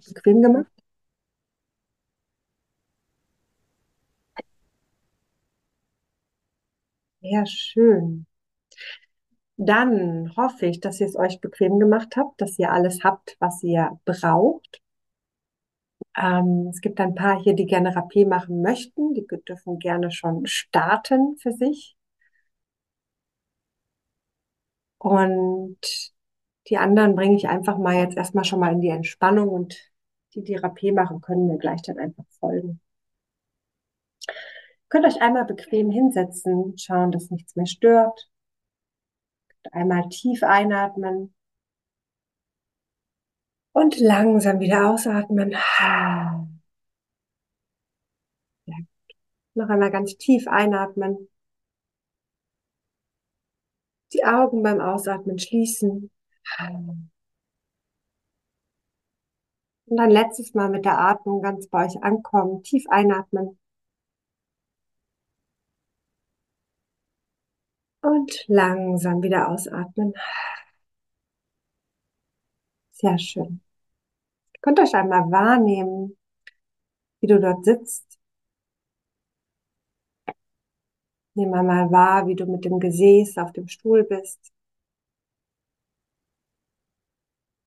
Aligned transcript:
dich 0.00 0.14
bequem 0.14 0.42
gemacht? 0.42 0.70
Ja, 7.20 7.44
schön. 7.46 8.26
Dann 9.58 10.34
hoffe 10.38 10.64
ich, 10.64 10.80
dass 10.80 11.00
ihr 11.00 11.06
es 11.06 11.14
euch 11.14 11.42
bequem 11.42 11.78
gemacht 11.78 12.16
habt, 12.16 12.40
dass 12.40 12.58
ihr 12.58 12.72
alles 12.72 13.04
habt, 13.04 13.36
was 13.40 13.62
ihr 13.62 14.00
braucht. 14.06 14.80
Ähm, 16.18 16.68
es 16.70 16.80
gibt 16.82 17.00
ein 17.00 17.14
paar 17.14 17.40
hier, 17.42 17.54
die 17.54 17.64
gerne 17.66 17.94
Rapé 17.96 18.26
machen 18.28 18.60
möchten. 18.60 19.14
Die 19.14 19.26
dürfen 19.26 19.78
gerne 19.78 20.10
schon 20.10 20.44
starten 20.46 21.36
für 21.38 21.52
sich. 21.52 21.96
Und 24.98 25.78
die 26.68 26.78
anderen 26.78 27.14
bringe 27.16 27.36
ich 27.36 27.48
einfach 27.48 27.78
mal 27.78 27.96
jetzt 27.96 28.16
erstmal 28.16 28.44
schon 28.44 28.60
mal 28.60 28.72
in 28.72 28.80
die 28.80 28.88
Entspannung 28.90 29.48
und 29.48 29.87
die, 30.38 30.44
die 30.44 30.58
Rapé 30.58 30.94
machen, 30.94 31.20
können 31.20 31.46
mir 31.46 31.58
gleich 31.58 31.82
dann 31.82 31.98
einfach 31.98 32.24
folgen. 32.40 32.80
Ihr 34.26 34.88
könnt 34.88 35.06
euch 35.06 35.20
einmal 35.20 35.44
bequem 35.44 35.90
hinsetzen, 35.90 36.76
schauen, 36.78 37.12
dass 37.12 37.30
nichts 37.30 37.56
mehr 37.56 37.66
stört. 37.66 38.30
Einmal 39.72 40.08
tief 40.08 40.42
einatmen 40.42 41.34
und 43.72 43.98
langsam 43.98 44.60
wieder 44.60 44.90
ausatmen. 44.90 45.54
Noch 49.54 49.68
einmal 49.68 49.90
ganz 49.90 50.16
tief 50.16 50.48
einatmen. 50.48 51.28
Die 54.12 54.24
Augen 54.24 54.62
beim 54.62 54.80
Ausatmen 54.80 55.38
schließen. 55.38 56.10
Und 59.88 59.96
dann 59.96 60.10
letztes 60.10 60.54
Mal 60.54 60.68
mit 60.68 60.84
der 60.84 60.98
Atmung 60.98 61.40
ganz 61.42 61.66
bei 61.68 61.86
euch 61.86 62.02
ankommen. 62.02 62.62
Tief 62.62 62.84
einatmen. 62.90 63.58
Und 68.02 68.44
langsam 68.48 69.22
wieder 69.22 69.48
ausatmen. 69.48 70.12
Sehr 72.92 73.18
schön. 73.18 73.60
Ihr 74.54 74.60
könnt 74.60 74.80
euch 74.80 74.94
einmal 74.94 75.30
wahrnehmen, 75.30 76.16
wie 77.20 77.26
du 77.28 77.40
dort 77.40 77.64
sitzt. 77.64 78.18
Nimm 81.34 81.54
einmal 81.54 81.90
wahr, 81.90 82.26
wie 82.26 82.34
du 82.34 82.44
mit 82.46 82.64
dem 82.64 82.78
Gesäß 82.80 83.38
auf 83.38 83.52
dem 83.52 83.68
Stuhl 83.68 84.04
bist. 84.04 84.52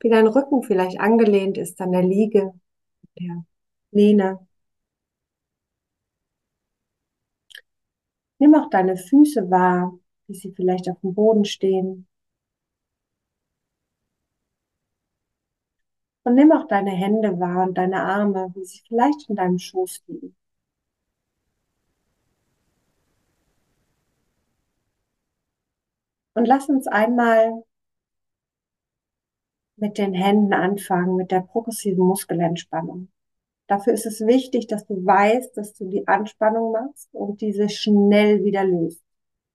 Wie 0.02 0.10
dein 0.10 0.28
Rücken 0.28 0.64
vielleicht 0.64 1.00
angelehnt 1.00 1.58
ist 1.58 1.80
an 1.80 1.92
der 1.92 2.04
Liege, 2.04 2.54
der 3.20 3.46
Lehne. 3.92 4.48
Nimm 8.40 8.56
auch 8.56 8.70
deine 8.70 8.98
Füße 8.98 9.50
wahr, 9.50 9.98
wie 10.28 10.34
sie 10.34 10.52
vielleicht 10.54 10.90
auf 10.90 11.00
dem 11.02 11.14
Boden 11.14 11.46
stehen. 11.46 12.08
Und 16.24 16.36
nimm 16.36 16.52
auch 16.52 16.68
deine 16.68 16.92
Hände 16.92 17.40
wahr 17.40 17.68
und 17.68 17.78
deine 17.78 18.02
Arme, 18.04 18.52
wie 18.56 18.66
sie 18.66 18.82
vielleicht 18.88 19.30
in 19.30 19.36
deinem 19.36 19.60
Schoß 19.60 20.04
liegen. 20.08 20.36
Und 26.34 26.46
lass 26.46 26.68
uns 26.70 26.88
einmal 26.88 27.64
mit 29.82 29.98
den 29.98 30.14
Händen 30.14 30.54
anfangen, 30.54 31.16
mit 31.16 31.32
der 31.32 31.42
progressiven 31.42 32.06
Muskelentspannung. 32.06 33.10
Dafür 33.68 33.94
ist 33.94 34.06
es 34.06 34.22
wichtig, 34.22 34.68
dass 34.68 34.86
du 34.86 35.06
weißt, 35.06 35.58
dass 35.58 35.74
du 35.74 35.86
die 35.86 36.08
Anspannung 36.08 36.72
machst 36.72 37.10
und 37.14 37.42
diese 37.42 37.70
schnell 37.70 38.44
wieder 38.44 38.64
löst. 38.64 39.02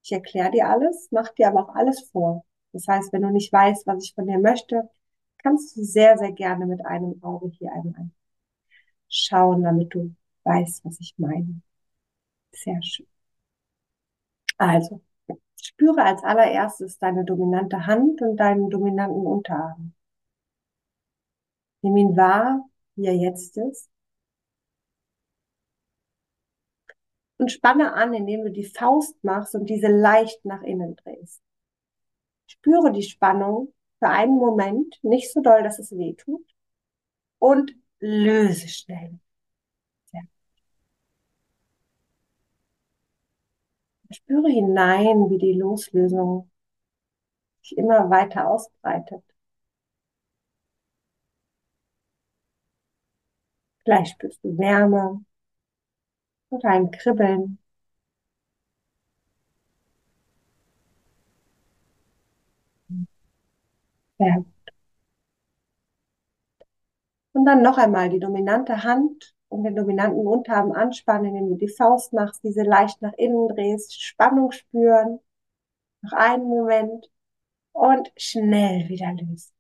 Ich 0.02 0.12
erkläre 0.12 0.50
dir 0.50 0.68
alles, 0.68 1.08
mach 1.10 1.30
dir 1.34 1.48
aber 1.48 1.64
auch 1.68 1.74
alles 1.74 2.00
vor. 2.10 2.44
Das 2.72 2.86
heißt, 2.88 3.12
wenn 3.12 3.22
du 3.22 3.30
nicht 3.30 3.52
weißt, 3.52 3.86
was 3.86 4.04
ich 4.04 4.14
von 4.14 4.26
dir 4.26 4.38
möchte, 4.38 4.88
kannst 5.38 5.76
du 5.76 5.82
sehr, 5.82 6.18
sehr 6.18 6.32
gerne 6.32 6.66
mit 6.66 6.84
einem 6.84 7.22
Auge 7.22 7.48
hier 7.48 7.72
einmal 7.72 8.10
schauen, 9.08 9.62
damit 9.62 9.94
du 9.94 10.14
weißt, 10.44 10.84
was 10.84 11.00
ich 11.00 11.14
meine. 11.18 11.60
Sehr 12.52 12.82
schön. 12.82 13.06
Also, 14.58 15.00
spüre 15.60 16.02
als 16.04 16.22
allererstes 16.24 16.98
deine 16.98 17.24
dominante 17.24 17.86
Hand 17.86 18.22
und 18.22 18.36
deinen 18.38 18.70
dominanten 18.70 19.26
Unterarm. 19.26 19.92
Nimm 21.86 21.96
ihn 21.98 22.16
wahr, 22.16 22.68
wie 22.96 23.06
er 23.06 23.14
jetzt 23.14 23.56
ist. 23.56 23.88
Und 27.36 27.52
spanne 27.52 27.92
an, 27.92 28.12
indem 28.12 28.42
du 28.42 28.50
die 28.50 28.64
Faust 28.64 29.22
machst 29.22 29.54
und 29.54 29.70
diese 29.70 29.86
leicht 29.86 30.44
nach 30.44 30.62
innen 30.62 30.96
drehst. 30.96 31.40
Spüre 32.48 32.90
die 32.90 33.04
Spannung 33.04 33.72
für 34.00 34.08
einen 34.08 34.36
Moment, 34.36 34.98
nicht 35.04 35.32
so 35.32 35.40
doll, 35.40 35.62
dass 35.62 35.78
es 35.78 35.92
weh 35.92 36.14
tut. 36.14 36.44
Und 37.38 37.72
löse 38.00 38.66
schnell. 38.66 39.20
Ja. 40.12 40.22
Spüre 44.10 44.48
hinein, 44.48 45.30
wie 45.30 45.38
die 45.38 45.52
Loslösung 45.52 46.50
sich 47.60 47.78
immer 47.78 48.10
weiter 48.10 48.50
ausbreitet. 48.50 49.22
Vielleicht 53.86 54.10
spürst 54.16 54.44
du 54.44 54.58
Wärme 54.58 55.24
oder 56.50 56.70
ein 56.70 56.90
Kribbeln. 56.90 57.58
Gut. 64.18 64.46
Und 67.32 67.44
dann 67.44 67.62
noch 67.62 67.78
einmal 67.78 68.08
die 68.08 68.18
dominante 68.18 68.82
Hand 68.82 69.34
und 69.48 69.62
den 69.64 69.76
dominanten 69.76 70.26
Unterarm 70.26 70.72
anspannen, 70.72 71.36
indem 71.36 71.50
du 71.50 71.56
die 71.56 71.68
Faust 71.68 72.12
machst, 72.12 72.42
diese 72.42 72.62
leicht 72.62 73.00
nach 73.02 73.12
innen 73.16 73.48
drehst, 73.48 74.02
Spannung 74.02 74.50
spüren. 74.50 75.20
Noch 76.02 76.12
einen 76.14 76.48
Moment 76.48 77.10
und 77.72 78.12
schnell 78.18 78.88
wieder 78.88 79.12
lösen. 79.14 79.55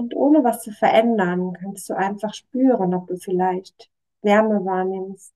Und 0.00 0.16
ohne 0.16 0.42
was 0.42 0.62
zu 0.62 0.72
verändern, 0.72 1.52
kannst 1.52 1.90
du 1.90 1.94
einfach 1.94 2.32
spüren, 2.32 2.94
ob 2.94 3.06
du 3.08 3.18
vielleicht 3.18 3.90
Wärme 4.22 4.64
wahrnimmst 4.64 5.34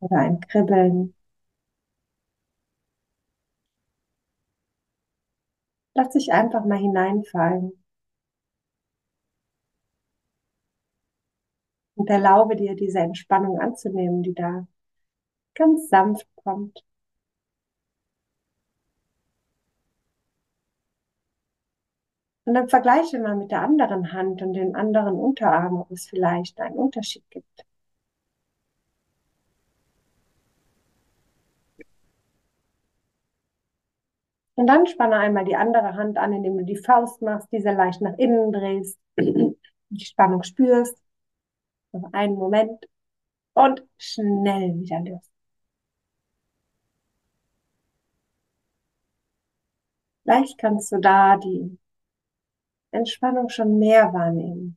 oder 0.00 0.18
ein 0.18 0.38
Kribbeln. 0.38 1.12
Lass 5.94 6.10
dich 6.10 6.32
einfach 6.32 6.64
mal 6.66 6.76
hineinfallen. 6.78 7.72
Und 11.96 12.08
erlaube 12.08 12.54
dir, 12.54 12.76
diese 12.76 13.00
Entspannung 13.00 13.58
anzunehmen, 13.58 14.22
die 14.22 14.34
da 14.34 14.68
ganz 15.54 15.88
sanft 15.88 16.28
kommt. 16.36 16.84
Und 22.44 22.54
dann 22.54 22.68
vergleiche 22.68 23.18
mal 23.18 23.34
mit 23.36 23.50
der 23.50 23.62
anderen 23.62 24.12
Hand 24.12 24.42
und 24.42 24.52
den 24.54 24.74
anderen 24.76 25.14
Unterarm, 25.14 25.76
ob 25.80 25.90
es 25.90 26.06
vielleicht 26.06 26.60
einen 26.60 26.76
Unterschied 26.76 27.24
gibt. 27.30 27.64
Und 34.54 34.66
dann 34.66 34.86
spanne 34.86 35.16
einmal 35.16 35.44
die 35.44 35.56
andere 35.56 35.94
Hand 35.94 36.18
an, 36.18 36.32
indem 36.32 36.58
du 36.58 36.64
die 36.64 36.76
Faust 36.76 37.22
machst, 37.22 37.48
diese 37.52 37.70
leicht 37.72 38.00
nach 38.00 38.16
innen 38.18 38.52
drehst, 38.52 38.98
die 39.16 40.04
Spannung 40.04 40.42
spürst. 40.42 40.96
Noch 41.92 42.12
einen 42.12 42.36
Moment 42.36 42.86
und 43.54 43.84
schnell 43.98 44.74
wieder 44.76 45.00
löst. 45.00 45.30
Vielleicht 50.24 50.58
kannst 50.58 50.90
du 50.92 50.98
da 51.00 51.36
die 51.36 51.78
Entspannung 52.92 53.48
schon 53.48 53.78
mehr 53.78 54.12
wahrnehmen. 54.12 54.76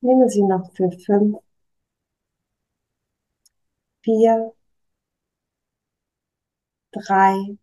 Nehme 0.00 0.28
sie 0.28 0.42
noch 0.42 0.72
für 0.74 0.90
fünf, 0.90 1.38
vier, 4.02 4.52
drei, 6.92 7.58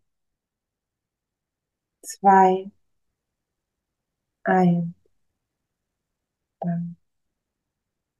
zwei, 2.02 2.70
ein. 4.44 4.95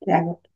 Sehr 0.00 0.22
gut. 0.22 0.48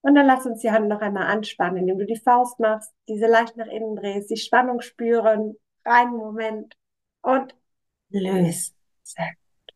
Und 0.00 0.14
dann 0.14 0.26
lass 0.26 0.46
uns 0.46 0.60
die 0.60 0.70
Hand 0.70 0.88
noch 0.88 1.00
einmal 1.00 1.26
anspannen, 1.26 1.78
indem 1.78 1.98
du 1.98 2.06
die 2.06 2.16
Faust 2.20 2.58
machst, 2.60 2.92
diese 3.08 3.26
leicht 3.26 3.56
nach 3.56 3.66
innen 3.66 3.96
drehst, 3.96 4.30
die 4.30 4.36
Spannung 4.36 4.80
spüren, 4.80 5.56
einen 5.84 6.16
Moment 6.16 6.76
und 7.22 7.54
löst. 8.10 8.74
Sehr 9.02 9.26
gut. 9.26 9.74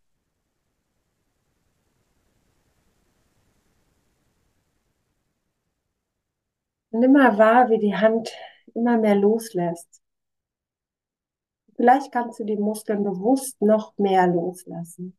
Und 6.91 7.03
immer 7.03 7.39
wahr, 7.39 7.71
wie 7.71 7.79
die 7.79 7.97
Hand 7.97 8.31
immer 8.75 8.97
mehr 8.97 9.17
loslässt. 9.17 10.01
Vielleicht 11.77 12.13
kannst 12.13 12.41
du 12.41 12.45
die 12.45 12.57
Muskeln 12.57 13.05
bewusst 13.05 13.61
noch 13.61 13.93
mehr 13.99 14.27
loslassen. 14.27 15.19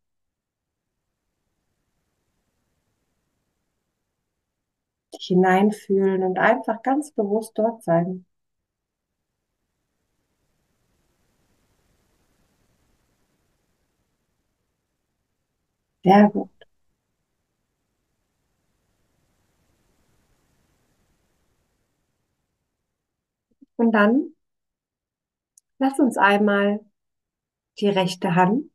Hineinfühlen 5.27 6.23
und 6.23 6.39
einfach 6.39 6.81
ganz 6.83 7.11
bewusst 7.11 7.53
dort 7.57 7.83
sein. 7.83 8.25
Sehr 16.03 16.29
gut. 16.29 16.49
Und 23.75 23.91
dann 23.91 24.33
lass 25.77 25.99
uns 25.99 26.17
einmal 26.17 26.79
die 27.79 27.89
rechte 27.89 28.35
Hand, 28.35 28.71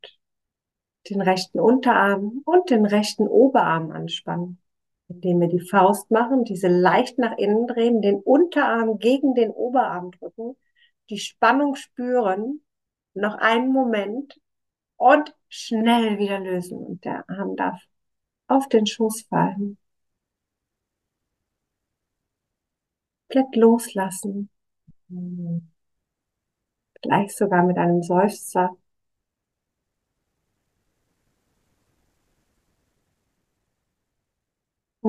den 1.09 1.19
rechten 1.21 1.59
Unterarm 1.59 2.41
und 2.45 2.69
den 2.69 2.85
rechten 2.85 3.27
Oberarm 3.27 3.91
anspannen, 3.91 4.59
indem 5.09 5.41
wir 5.41 5.47
die 5.49 5.59
Faust 5.59 6.11
machen, 6.11 6.45
diese 6.45 6.67
leicht 6.67 7.17
nach 7.17 7.37
innen 7.37 7.67
drehen, 7.67 8.01
den 8.01 8.21
Unterarm 8.21 8.99
gegen 8.99 9.33
den 9.35 9.51
Oberarm 9.51 10.11
drücken, 10.11 10.55
die 11.09 11.19
Spannung 11.19 11.75
spüren, 11.75 12.61
noch 13.13 13.35
einen 13.35 13.73
Moment 13.73 14.39
und 14.97 15.35
schnell 15.49 16.19
wieder 16.19 16.39
lösen 16.39 16.77
und 16.79 17.03
der 17.05 17.27
Arm 17.29 17.55
darf 17.55 17.81
auf 18.47 18.67
den 18.69 18.85
Schoß 18.85 19.23
fallen. 19.29 19.77
Komplett 23.27 23.55
loslassen. 23.55 24.49
Gleich 27.01 27.35
sogar 27.35 27.63
mit 27.63 27.77
einem 27.77 28.03
Seufzer. 28.03 28.75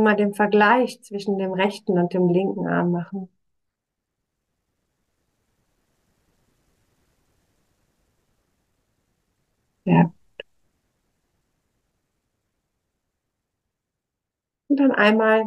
Mal 0.03 0.17
den 0.17 0.35
Vergleich 0.35 1.01
zwischen 1.03 1.39
dem 1.39 1.53
rechten 1.53 1.99
und 1.99 2.13
dem 2.15 2.29
linken 2.29 2.67
Arm 2.67 2.93
machen. 2.93 3.29
Ja. 9.85 10.13
Und 14.69 14.77
dann 14.79 14.93
einmal 14.93 15.43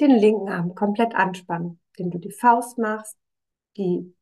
den 0.00 0.10
linken 0.10 0.48
Arm 0.48 0.74
komplett 0.74 1.14
anspannen, 1.14 1.80
indem 1.96 2.10
du 2.10 2.18
die 2.18 2.32
Faust 2.32 2.78
machst, 2.78 3.16
die 3.76 4.14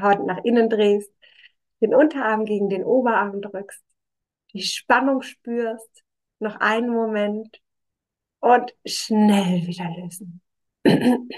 Haut 0.00 0.24
nach 0.26 0.42
innen 0.44 0.68
drehst, 0.70 1.12
den 1.80 1.94
Unterarm 1.94 2.44
gegen 2.44 2.68
den 2.68 2.84
Oberarm 2.84 3.40
drückst, 3.42 3.84
die 4.52 4.62
Spannung 4.62 5.22
spürst, 5.22 6.04
noch 6.40 6.56
einen 6.56 6.90
Moment 6.90 7.60
und 8.40 8.74
schnell 8.86 9.66
wieder 9.66 9.90
lösen. 9.96 10.40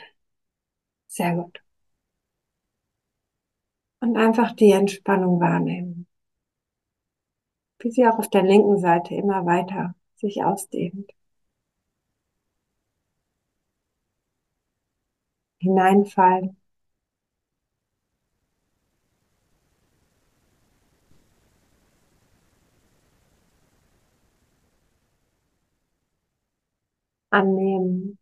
Sehr 1.09 1.35
gut. 1.35 1.61
Und 4.01 4.19
einfach 4.19 4.53
die 4.55 4.73
Entspannung 4.73 5.41
wahrnehmen. 5.41 6.07
Wie 7.81 7.91
sie 7.91 8.07
auch 8.07 8.21
auf 8.21 8.31
der 8.31 8.45
linken 8.45 8.79
Seite 8.79 9.17
immer 9.17 9.45
weiter 9.45 9.97
sich 10.15 10.45
ausdehnt. 10.45 11.11
Hineinfallen. 15.59 16.57
Annehmen. 27.31 28.19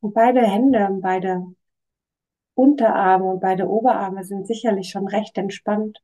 Und 0.00 0.12
beide 0.14 0.42
Hände, 0.42 0.88
beide 1.00 1.54
Unterarme 2.54 3.24
und 3.24 3.40
beide 3.40 3.68
Oberarme 3.68 4.24
sind 4.24 4.46
sicherlich 4.46 4.90
schon 4.90 5.08
recht 5.08 5.36
entspannt. 5.38 6.00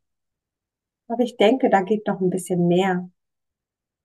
Aber 1.09 1.23
ich 1.23 1.37
denke, 1.37 1.71
da 1.71 1.83
geht 1.83 2.07
noch 2.07 2.21
ein 2.21 2.31
bisschen 2.31 2.67
mehr. 2.69 3.11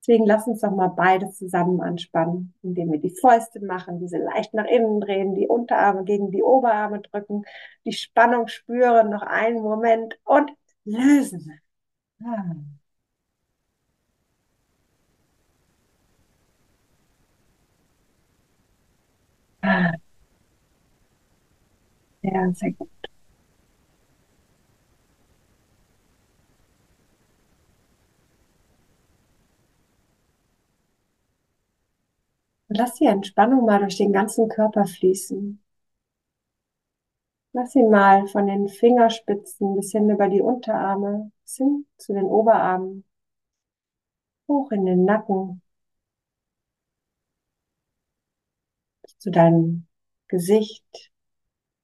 Deswegen 0.02 0.26
lass 0.26 0.46
uns 0.48 0.62
doch 0.62 0.72
mal 0.72 0.90
beides 0.90 1.38
zusammen 1.38 1.82
anspannen, 1.82 2.54
indem 2.62 2.92
wir 2.92 3.00
die 3.00 3.16
Fäuste 3.16 3.60
machen, 3.66 4.00
diese 4.00 4.18
leicht 4.20 4.54
nach 4.54 4.66
innen 4.66 5.02
drehen, 5.02 5.34
die 5.34 5.48
Unterarme 5.48 6.04
gegen 6.04 6.30
die 6.30 6.44
Oberarme 6.44 7.02
drücken, 7.02 7.44
die 7.86 7.94
Spannung 7.94 8.48
spüren, 8.48 9.10
noch 9.10 9.24
einen 9.24 9.62
Moment 9.62 10.20
und 10.24 10.52
lösen. 10.84 11.60
Ah. 12.24 12.76
Ja, 22.22 22.52
sehr 22.54 22.72
gut. 22.74 22.90
Lass 32.68 32.94
die 32.94 33.08
Entspannung 33.08 33.66
mal 33.66 33.80
durch 33.80 33.98
den 33.98 34.14
ganzen 34.14 34.48
Körper 34.50 34.86
fließen. 34.86 35.65
Lass 37.58 37.74
ihn 37.74 37.90
mal 37.90 38.28
von 38.28 38.48
den 38.48 38.68
Fingerspitzen 38.68 39.76
bis 39.76 39.94
hin 39.94 40.10
über 40.10 40.28
die 40.28 40.42
Unterarme, 40.42 41.32
bis 41.44 41.56
hin 41.56 41.86
zu 41.98 42.12
den 42.14 42.26
Oberarmen, 42.26 43.06
hoch 44.50 44.72
in 44.72 44.86
den 44.86 45.06
Nacken, 45.06 45.62
bis 49.04 49.18
zu 49.20 49.32
deinem 49.32 49.88
Gesicht. 50.28 51.14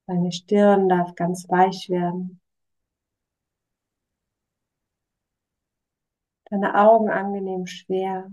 Deine 0.07 0.33
Stirn 0.33 0.89
darf 0.89 1.15
ganz 1.15 1.47
weich 1.47 1.87
werden. 1.89 2.41
Deine 6.49 6.75
Augen 6.75 7.09
angenehm 7.09 7.65
schwer. 7.65 8.29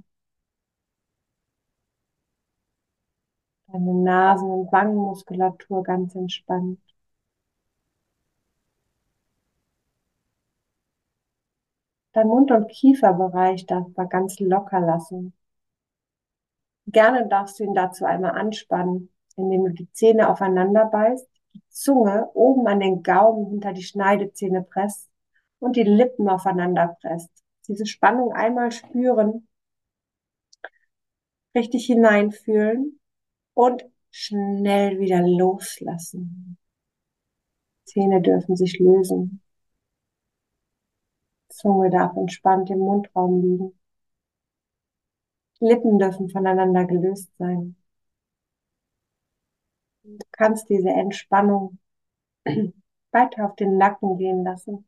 Deine 3.68 3.95
Nasen- 3.95 4.50
und 4.50 4.73
Wangenmuskulatur 4.73 5.85
ganz 5.85 6.16
entspannt. 6.16 6.80
Dein 12.18 12.26
Mund- 12.26 12.50
und 12.50 12.66
Kieferbereich 12.66 13.66
darf 13.66 13.87
man 13.94 14.08
ganz 14.08 14.40
locker 14.40 14.80
lassen. 14.80 15.34
Gerne 16.88 17.28
darfst 17.28 17.60
du 17.60 17.62
ihn 17.62 17.75
dazu 17.75 18.06
einmal 18.06 18.32
anspannen, 18.32 19.12
indem 19.37 19.66
du 19.66 19.72
die 19.72 19.92
Zähne 19.92 20.28
aufeinander 20.28 20.87
beißt, 20.87 21.28
die 21.54 21.62
Zunge 21.68 22.28
oben 22.34 22.66
an 22.66 22.80
den 22.80 23.04
Gaumen 23.04 23.46
hinter 23.46 23.72
die 23.72 23.84
Schneidezähne 23.84 24.64
presst 24.64 25.08
und 25.60 25.76
die 25.76 25.84
Lippen 25.84 26.28
aufeinander 26.28 26.96
presst. 27.00 27.30
Diese 27.68 27.87
Spannung 27.87 28.32
einmal 28.32 28.72
spüren, 28.72 29.46
richtig 31.54 31.87
hineinfühlen 31.87 32.98
und 33.54 33.84
schnell 34.10 34.98
wieder 34.98 35.22
loslassen. 35.22 36.58
Zähne 37.84 38.20
dürfen 38.20 38.56
sich 38.56 38.80
lösen. 38.80 39.40
Zunge 41.49 41.90
darf 41.90 42.17
entspannt 42.17 42.71
im 42.71 42.78
Mundraum 42.78 43.40
liegen. 43.43 43.78
Lippen 45.61 45.99
dürfen 45.99 46.28
voneinander 46.31 46.85
gelöst 46.85 47.31
sein. 47.38 47.76
Du 50.02 50.19
kannst 50.33 50.69
diese 50.69 50.90
Entspannung 50.90 51.78
weiter 53.12 53.47
auf 53.47 53.57
den 53.57 53.78
Nacken 53.78 54.19
gehen 54.19 54.45
lassen. 54.45 54.85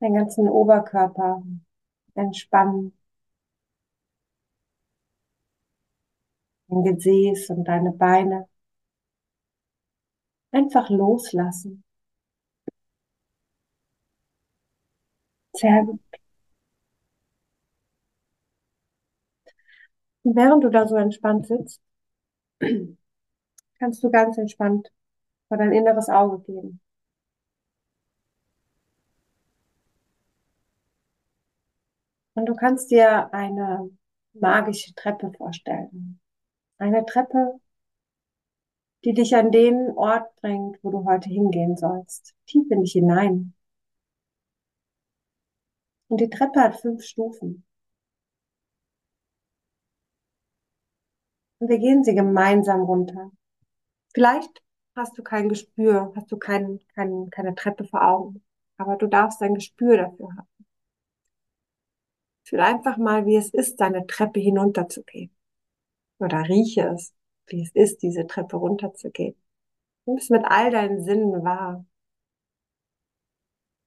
Den 0.00 0.14
ganzen 0.14 0.48
Oberkörper 0.48 1.42
entspannen. 2.14 2.92
dein 6.70 6.82
Gesäß 6.82 7.50
und 7.50 7.64
deine 7.64 7.92
Beine. 7.92 8.48
Einfach 10.52 10.88
loslassen. 10.90 11.82
Sehr 15.60 15.84
gut. 15.84 16.00
Und 20.22 20.36
während 20.36 20.64
du 20.64 20.70
da 20.70 20.86
so 20.88 20.96
entspannt 20.96 21.46
sitzt, 21.46 21.80
kannst 23.78 24.02
du 24.02 24.10
ganz 24.10 24.38
entspannt 24.38 24.90
vor 25.48 25.58
dein 25.58 25.72
inneres 25.72 26.08
Auge 26.08 26.40
gehen. 26.44 26.80
Und 32.34 32.46
du 32.46 32.54
kannst 32.54 32.90
dir 32.90 33.32
eine 33.34 33.90
magische 34.32 34.94
Treppe 34.94 35.32
vorstellen. 35.36 36.20
Eine 36.78 37.04
Treppe, 37.04 37.60
die 39.04 39.12
dich 39.12 39.34
an 39.36 39.50
den 39.50 39.90
Ort 39.96 40.34
bringt, 40.36 40.78
wo 40.82 40.90
du 40.90 41.04
heute 41.04 41.28
hingehen 41.28 41.76
sollst. 41.76 42.34
Tief 42.46 42.70
in 42.70 42.80
dich 42.82 42.92
hinein. 42.92 43.54
Und 46.10 46.20
die 46.20 46.28
Treppe 46.28 46.60
hat 46.60 46.80
fünf 46.80 47.04
Stufen. 47.04 47.64
Und 51.60 51.68
wir 51.68 51.78
gehen 51.78 52.02
sie 52.02 52.16
gemeinsam 52.16 52.82
runter. 52.82 53.30
Vielleicht 54.12 54.62
hast 54.96 55.16
du 55.16 55.22
kein 55.22 55.48
Gespür, 55.48 56.12
hast 56.16 56.32
du 56.32 56.36
kein, 56.36 56.80
kein, 56.96 57.30
keine 57.30 57.54
Treppe 57.54 57.84
vor 57.84 58.02
Augen, 58.02 58.42
aber 58.76 58.96
du 58.96 59.06
darfst 59.06 59.40
ein 59.42 59.54
Gespür 59.54 59.98
dafür 59.98 60.28
haben. 60.36 60.66
Fühl 62.42 62.60
einfach 62.60 62.96
mal, 62.96 63.24
wie 63.26 63.36
es 63.36 63.50
ist, 63.50 63.76
deine 63.80 64.04
Treppe 64.08 64.40
hinunterzugehen. 64.40 65.30
Oder 66.18 66.48
rieche 66.48 66.88
es, 66.88 67.14
wie 67.46 67.62
es 67.62 67.70
ist, 67.72 68.02
diese 68.02 68.26
Treppe 68.26 68.56
runterzugehen. 68.56 69.36
Nimm 70.06 70.16
es 70.16 70.28
mit 70.28 70.44
all 70.44 70.72
deinen 70.72 71.04
Sinnen 71.04 71.44
wahr. 71.44 71.86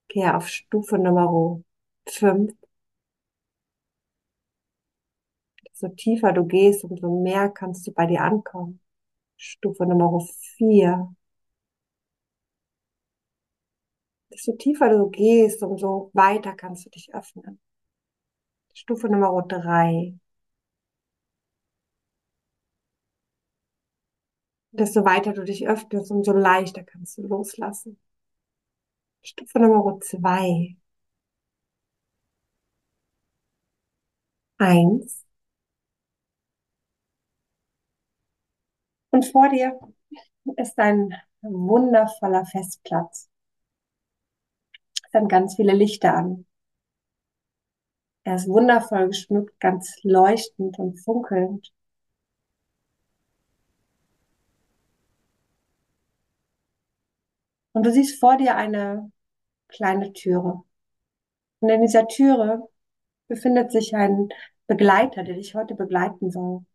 Gehe 0.08 0.34
auf 0.38 0.48
Stufe 0.48 0.98
Nummer 0.98 1.30
5. 2.08 2.52
So 5.74 5.90
tiefer 5.90 6.34
du 6.34 6.46
gehst, 6.46 6.84
umso 6.84 7.22
mehr 7.22 7.50
kannst 7.50 7.86
du 7.88 7.92
bei 7.94 8.06
dir 8.06 8.22
ankommen. 8.22 8.80
Stufe 9.38 9.86
Nummer 9.86 10.20
4. 10.58 11.14
Desto 14.32 14.54
tiefer 14.58 14.90
du 14.90 15.10
gehst, 15.10 15.64
umso 15.64 16.10
weiter 16.14 16.54
kannst 16.56 16.86
du 16.86 16.90
dich 16.90 17.14
öffnen. 17.14 17.60
Stufe 18.74 19.08
Nummer 19.10 19.42
3. 19.48 20.14
Desto 24.72 25.06
weiter 25.06 25.34
du 25.34 25.44
dich 25.44 25.68
öffnest, 25.68 26.12
umso 26.12 26.32
leichter 26.34 26.84
kannst 26.84 27.18
du 27.18 27.22
loslassen. 27.28 27.98
Stufe 29.22 29.60
Nummer 29.60 30.00
2. 30.00 30.76
Eins. 34.58 35.24
Und 39.12 39.26
vor 39.26 39.50
dir 39.50 39.80
ist 40.58 40.78
ein 40.80 41.14
wundervoller 41.42 42.46
Festplatz. 42.46 43.30
Es 45.06 45.12
sind 45.12 45.30
ganz 45.30 45.56
viele 45.56 45.74
Lichter 45.74 46.16
an. 46.16 46.46
Er 48.26 48.36
ist 48.36 48.48
wundervoll 48.48 49.08
geschmückt, 49.08 49.60
ganz 49.60 49.96
leuchtend 50.04 50.80
und 50.80 50.98
funkelnd. 50.98 51.72
Und 57.74 57.86
du 57.86 57.92
siehst 57.92 58.20
vor 58.20 58.38
dir 58.38 58.56
eine 58.56 59.12
kleine 59.68 60.14
Türe. 60.14 60.64
Und 61.60 61.70
in 61.70 61.82
dieser 61.82 62.08
Türe 62.08 62.70
befindet 63.28 63.72
sich 63.72 63.96
ein 63.96 64.30
Begleiter, 64.68 65.24
der 65.24 65.36
dich 65.36 65.56
heute 65.56 65.76
begleiten 65.76 66.32
soll. 66.32 66.66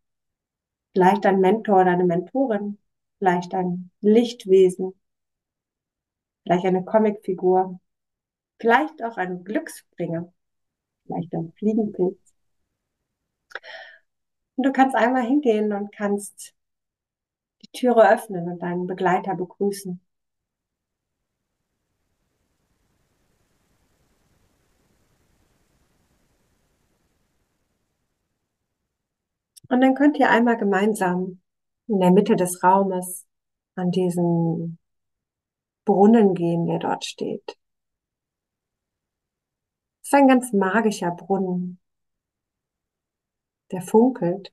Vielleicht 0.94 1.26
ein 1.26 1.40
Mentor 1.40 1.82
oder 1.82 1.92
eine 1.92 2.04
Mentorin, 2.04 2.78
vielleicht 3.18 3.54
ein 3.54 3.90
Lichtwesen, 4.00 4.94
vielleicht 6.42 6.64
eine 6.66 6.84
Comicfigur, 6.84 7.80
vielleicht 8.58 9.02
auch 9.04 9.16
ein 9.16 9.44
Glücksbringer, 9.44 10.32
vielleicht 11.06 11.32
ein 11.34 11.52
Fliegenpilz. 11.58 12.18
Und 14.56 14.64
du 14.64 14.72
kannst 14.72 14.96
einmal 14.96 15.22
hingehen 15.24 15.72
und 15.72 15.92
kannst 15.92 16.54
die 17.62 17.68
Türe 17.78 18.10
öffnen 18.12 18.48
und 18.48 18.60
deinen 18.60 18.86
Begleiter 18.86 19.34
begrüßen. 19.34 20.00
Und 29.68 29.80
dann 29.82 29.94
könnt 29.94 30.18
ihr 30.18 30.30
einmal 30.30 30.56
gemeinsam 30.56 31.40
in 31.86 32.00
der 32.00 32.10
Mitte 32.10 32.36
des 32.36 32.62
Raumes 32.62 33.26
an 33.74 33.90
diesen 33.90 34.78
Brunnen 35.84 36.34
gehen, 36.34 36.66
der 36.66 36.78
dort 36.78 37.04
steht. 37.04 37.58
Es 40.02 40.08
ist 40.08 40.14
ein 40.14 40.28
ganz 40.28 40.52
magischer 40.52 41.10
Brunnen, 41.10 41.78
der 43.70 43.82
funkelt. 43.82 44.52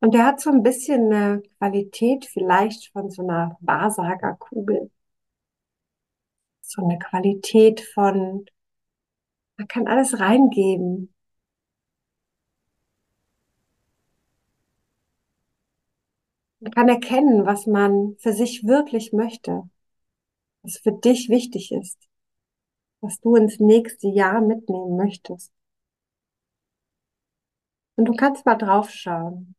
Und 0.00 0.14
der 0.14 0.26
hat 0.26 0.40
so 0.40 0.50
ein 0.50 0.62
bisschen 0.62 1.12
eine 1.12 1.42
Qualität 1.58 2.26
vielleicht 2.26 2.92
von 2.92 3.10
so 3.10 3.22
einer 3.22 3.56
Wahrsagerkugel 3.60 4.90
so 6.74 6.82
eine 6.82 6.98
Qualität 6.98 7.80
von, 7.80 8.46
man 9.56 9.68
kann 9.68 9.86
alles 9.86 10.18
reingeben. 10.18 11.14
Man 16.58 16.72
kann 16.72 16.88
erkennen, 16.88 17.46
was 17.46 17.66
man 17.66 18.16
für 18.18 18.32
sich 18.32 18.64
wirklich 18.64 19.12
möchte, 19.12 19.62
was 20.62 20.78
für 20.78 20.92
dich 20.92 21.28
wichtig 21.28 21.70
ist, 21.72 21.98
was 23.00 23.20
du 23.20 23.36
ins 23.36 23.60
nächste 23.60 24.08
Jahr 24.08 24.40
mitnehmen 24.40 24.96
möchtest. 24.96 25.52
Und 27.96 28.06
du 28.06 28.14
kannst 28.14 28.44
mal 28.46 28.56
draufschauen 28.56 29.54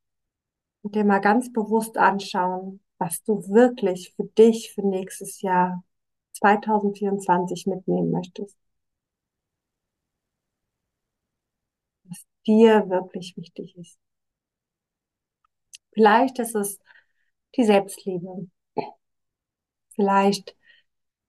und 0.81 0.95
dir 0.95 1.05
mal 1.05 1.19
ganz 1.19 1.53
bewusst 1.53 1.97
anschauen, 1.97 2.81
was 2.97 3.23
du 3.23 3.47
wirklich 3.47 4.13
für 4.15 4.25
dich 4.25 4.73
für 4.73 4.81
nächstes 4.81 5.41
Jahr 5.41 5.83
2024 6.45 7.65
mitnehmen 7.65 8.11
möchtest. 8.11 8.55
Was 12.03 12.25
dir 12.45 12.89
wirklich 12.89 13.35
wichtig 13.37 13.75
ist. 13.77 13.97
Vielleicht 15.93 16.37
ist 16.39 16.55
es 16.55 16.79
die 17.55 17.63
Selbstliebe. 17.63 18.47
Vielleicht 19.95 20.55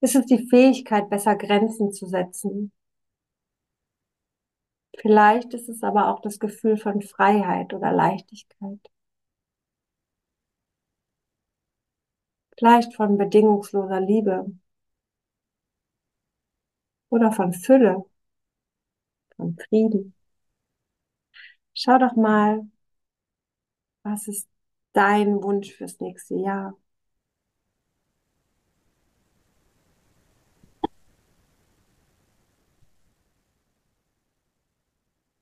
ist 0.01 0.17
es 0.17 0.27
die 0.27 0.47
Fähigkeit, 0.49 1.09
besser 1.09 1.37
Grenzen 1.37 1.93
zu 1.93 2.07
setzen. 2.07 2.73
Vielleicht 4.99 5.55
ist 5.55 5.69
es 5.71 5.83
aber 5.83 6.09
auch 6.13 6.21
das 6.21 6.39
Gefühl 6.39 6.77
von 6.77 7.01
Freiheit 7.01 7.73
oder 7.73 7.93
Leichtigkeit. 7.93 8.81
Vielleicht 12.59 12.95
von 12.95 13.17
bedingungsloser 13.19 14.01
Liebe 14.01 14.47
oder 17.17 17.33
von 17.33 17.53
Fülle, 17.53 18.05
von 19.37 19.57
Frieden. 19.57 20.15
Schau 21.75 21.99
doch 21.99 22.17
mal, 22.17 22.67
was 24.05 24.27
ist 24.29 24.49
dein 24.95 25.43
Wunsch 25.43 25.73
fürs 25.75 26.01
nächste 26.01 26.35
Jahr? 26.37 26.75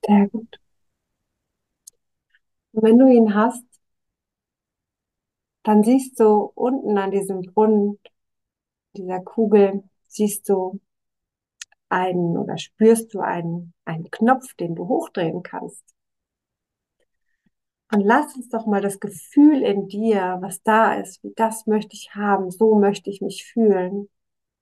Sehr 0.07 0.29
gut. 0.29 0.59
Und 2.73 2.83
wenn 2.83 2.99
du 2.99 3.09
ihn 3.09 3.35
hast, 3.35 3.65
dann 5.65 5.83
siehst 5.83 6.21
du 6.21 6.53
unten 6.55 6.97
an 6.99 7.11
diesem 7.11 7.43
Brunnen, 7.43 7.99
dieser 8.97 9.21
Kugel, 9.21 9.85
siehst 10.09 10.49
du 10.49 10.81
einen 11.95 12.37
oder 12.37 12.59
spürst 12.59 13.15
du 13.15 13.21
einen, 13.21 13.73
einen 13.85 14.11
Knopf, 14.11 14.55
den 14.55 14.75
du 14.75 14.89
hochdrehen 14.89 15.43
kannst. 15.43 15.85
Und 17.93 18.01
lass 18.01 18.35
uns 18.35 18.49
doch 18.49 18.67
mal 18.67 18.81
das 18.81 18.99
Gefühl 18.99 19.63
in 19.63 19.87
dir, 19.87 20.39
was 20.41 20.63
da 20.63 20.95
ist, 20.95 21.23
wie 21.23 21.33
das 21.37 21.67
möchte 21.67 21.95
ich 21.95 22.15
haben, 22.15 22.51
so 22.51 22.75
möchte 22.75 23.09
ich 23.09 23.21
mich 23.21 23.45
fühlen. 23.45 24.09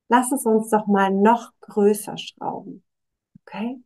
Lass 0.08 0.30
es 0.32 0.44
uns 0.44 0.68
doch 0.68 0.86
mal 0.86 1.10
noch 1.10 1.50
größer 1.60 2.18
schrauben. 2.18 2.84
Okay? 3.40 3.80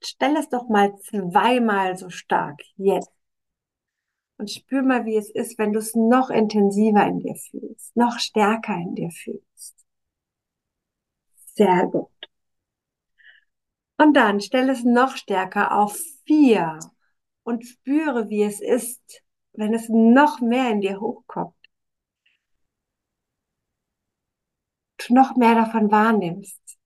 Stell 0.00 0.36
es 0.36 0.48
doch 0.48 0.68
mal 0.68 0.94
zweimal 0.98 1.96
so 1.96 2.10
stark. 2.10 2.60
Jetzt. 2.76 3.10
Und 4.36 4.50
spür 4.50 4.82
mal, 4.82 5.04
wie 5.06 5.16
es 5.16 5.30
ist, 5.30 5.58
wenn 5.58 5.72
du 5.72 5.78
es 5.78 5.94
noch 5.94 6.28
intensiver 6.28 7.06
in 7.06 7.20
dir 7.20 7.36
fühlst, 7.36 7.96
noch 7.96 8.18
stärker 8.18 8.74
in 8.74 8.94
dir 8.96 9.10
fühlst. 9.10 9.81
Sehr 11.54 11.86
gut. 11.86 12.10
Und 13.96 14.14
dann 14.14 14.40
stell 14.42 14.68
es 14.68 14.84
noch 14.84 15.16
stärker 15.16 15.78
auf 15.78 15.96
vier 16.26 16.78
und 17.42 17.66
spüre, 17.66 18.28
wie 18.28 18.42
es 18.42 18.60
ist, 18.60 19.22
wenn 19.54 19.72
es 19.74 19.88
noch 19.88 20.40
mehr 20.40 20.70
in 20.70 20.80
dir 20.82 21.00
hochkommt. 21.00 21.54
Du 24.96 25.12
noch 25.12 25.36
mehr 25.36 25.54
davon 25.54 25.90
wahrnimmst. 25.90 26.78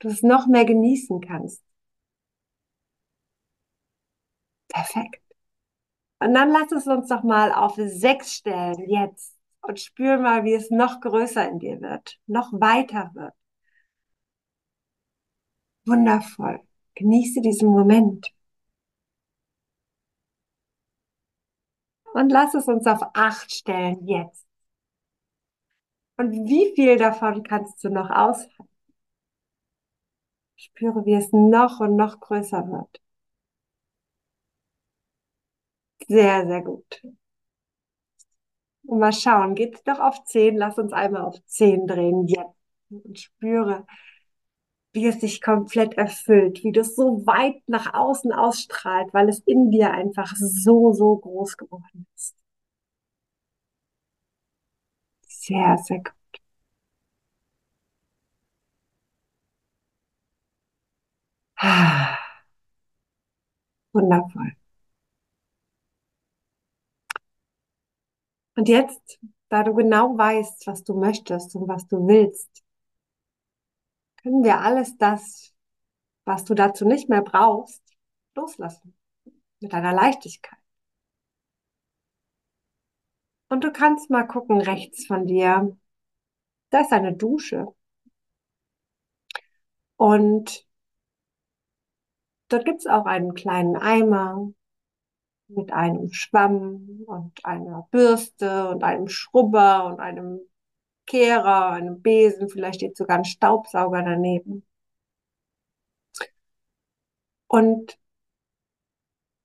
Du 0.00 0.08
es 0.08 0.22
noch 0.22 0.46
mehr 0.46 0.66
genießen 0.66 1.22
kannst. 1.22 1.62
Perfekt. 4.68 5.22
Und 6.20 6.34
dann 6.34 6.50
lass 6.50 6.72
es 6.72 6.86
uns 6.86 7.08
doch 7.08 7.22
mal 7.22 7.52
auf 7.52 7.74
sechs 7.76 8.34
stellen, 8.34 8.88
jetzt. 8.88 9.36
Und 9.62 9.80
spür 9.80 10.18
mal, 10.18 10.44
wie 10.44 10.54
es 10.54 10.70
noch 10.70 11.00
größer 11.00 11.48
in 11.48 11.58
dir 11.58 11.80
wird, 11.80 12.18
noch 12.26 12.52
weiter 12.52 13.10
wird. 13.14 13.34
Wundervoll. 15.86 16.60
Genieße 16.94 17.40
diesen 17.40 17.70
Moment. 17.70 18.26
Und 22.14 22.30
lass 22.30 22.54
es 22.54 22.66
uns 22.68 22.86
auf 22.86 23.00
acht 23.14 23.50
stellen, 23.52 24.06
jetzt. 24.06 24.46
Und 26.16 26.32
wie 26.32 26.72
viel 26.74 26.96
davon 26.96 27.42
kannst 27.42 27.82
du 27.84 27.90
noch 27.90 28.08
aushalten? 28.10 28.68
Spüre, 30.56 31.04
wie 31.04 31.14
es 31.14 31.30
noch 31.32 31.80
und 31.80 31.96
noch 31.96 32.20
größer 32.20 32.66
wird. 32.68 33.00
Sehr, 36.08 36.46
sehr 36.46 36.62
gut. 36.62 37.02
Und 38.84 38.98
mal 38.98 39.12
schauen, 39.12 39.54
geht's 39.54 39.82
doch 39.84 39.98
auf 40.00 40.24
zehn? 40.24 40.56
Lass 40.56 40.78
uns 40.78 40.92
einmal 40.92 41.22
auf 41.22 41.44
zehn 41.46 41.86
drehen, 41.86 42.26
jetzt. 42.26 42.54
Und 42.90 43.18
spüre, 43.18 43.86
wie 44.92 45.06
es 45.06 45.20
sich 45.20 45.40
komplett 45.42 45.94
erfüllt, 45.94 46.64
wie 46.64 46.72
du 46.72 46.80
es 46.80 46.96
so 46.96 47.26
weit 47.26 47.62
nach 47.68 47.94
außen 47.94 48.32
ausstrahlt, 48.32 49.12
weil 49.14 49.28
es 49.28 49.40
in 49.40 49.70
dir 49.70 49.90
einfach 49.92 50.34
so, 50.36 50.92
so 50.92 51.16
groß 51.16 51.56
geworden 51.56 52.06
ist. 52.16 52.36
Sehr, 55.26 55.78
sehr 55.78 55.98
gut. 55.98 56.12
Ah, 61.56 62.18
wundervoll. 63.94 64.52
Und 68.56 68.68
jetzt, 68.68 69.18
da 69.50 69.62
du 69.62 69.74
genau 69.74 70.16
weißt, 70.16 70.66
was 70.66 70.84
du 70.84 70.94
möchtest 70.98 71.54
und 71.56 71.68
was 71.68 71.86
du 71.88 72.06
willst, 72.06 72.48
können 74.22 74.44
wir 74.44 74.60
alles 74.60 74.96
das, 74.96 75.54
was 76.24 76.44
du 76.44 76.54
dazu 76.54 76.86
nicht 76.86 77.08
mehr 77.08 77.22
brauchst, 77.22 77.82
loslassen. 78.34 78.96
Mit 79.60 79.74
einer 79.74 79.92
Leichtigkeit. 79.92 80.58
Und 83.48 83.64
du 83.64 83.70
kannst 83.70 84.10
mal 84.10 84.26
gucken, 84.26 84.60
rechts 84.60 85.06
von 85.06 85.26
dir, 85.26 85.76
da 86.70 86.80
ist 86.80 86.92
eine 86.92 87.14
Dusche. 87.14 87.66
Und 89.96 90.66
dort 92.48 92.64
gibt 92.64 92.80
es 92.80 92.86
auch 92.86 93.04
einen 93.04 93.34
kleinen 93.34 93.76
Eimer 93.76 94.52
mit 95.48 95.72
einem 95.72 96.12
Schwamm 96.12 97.04
und 97.06 97.44
einer 97.44 97.86
Bürste 97.90 98.68
und 98.70 98.82
einem 98.84 99.08
Schrubber 99.08 99.84
und 99.84 100.00
einem 100.00 100.40
Kehrer, 101.06 101.70
einem 101.70 102.00
Besen, 102.02 102.48
vielleicht 102.48 102.76
steht 102.76 102.96
sogar 102.96 103.18
ein 103.18 103.24
Staubsauger 103.24 104.02
daneben. 104.02 104.64
Und 107.48 107.98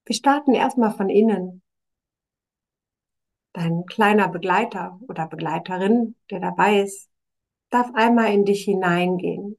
wir 0.06 0.16
starten 0.16 0.54
erstmal 0.54 0.92
von 0.92 1.10
innen. 1.10 1.62
Dein 3.54 3.86
kleiner 3.86 4.30
Begleiter 4.30 5.00
oder 5.10 5.28
Begleiterin, 5.28 6.16
der 6.32 6.40
dabei 6.40 6.82
ist, 6.82 7.10
darf 7.70 7.90
einmal 7.94 8.34
in 8.34 8.46
dich 8.46 8.64
hineingehen 8.64 9.58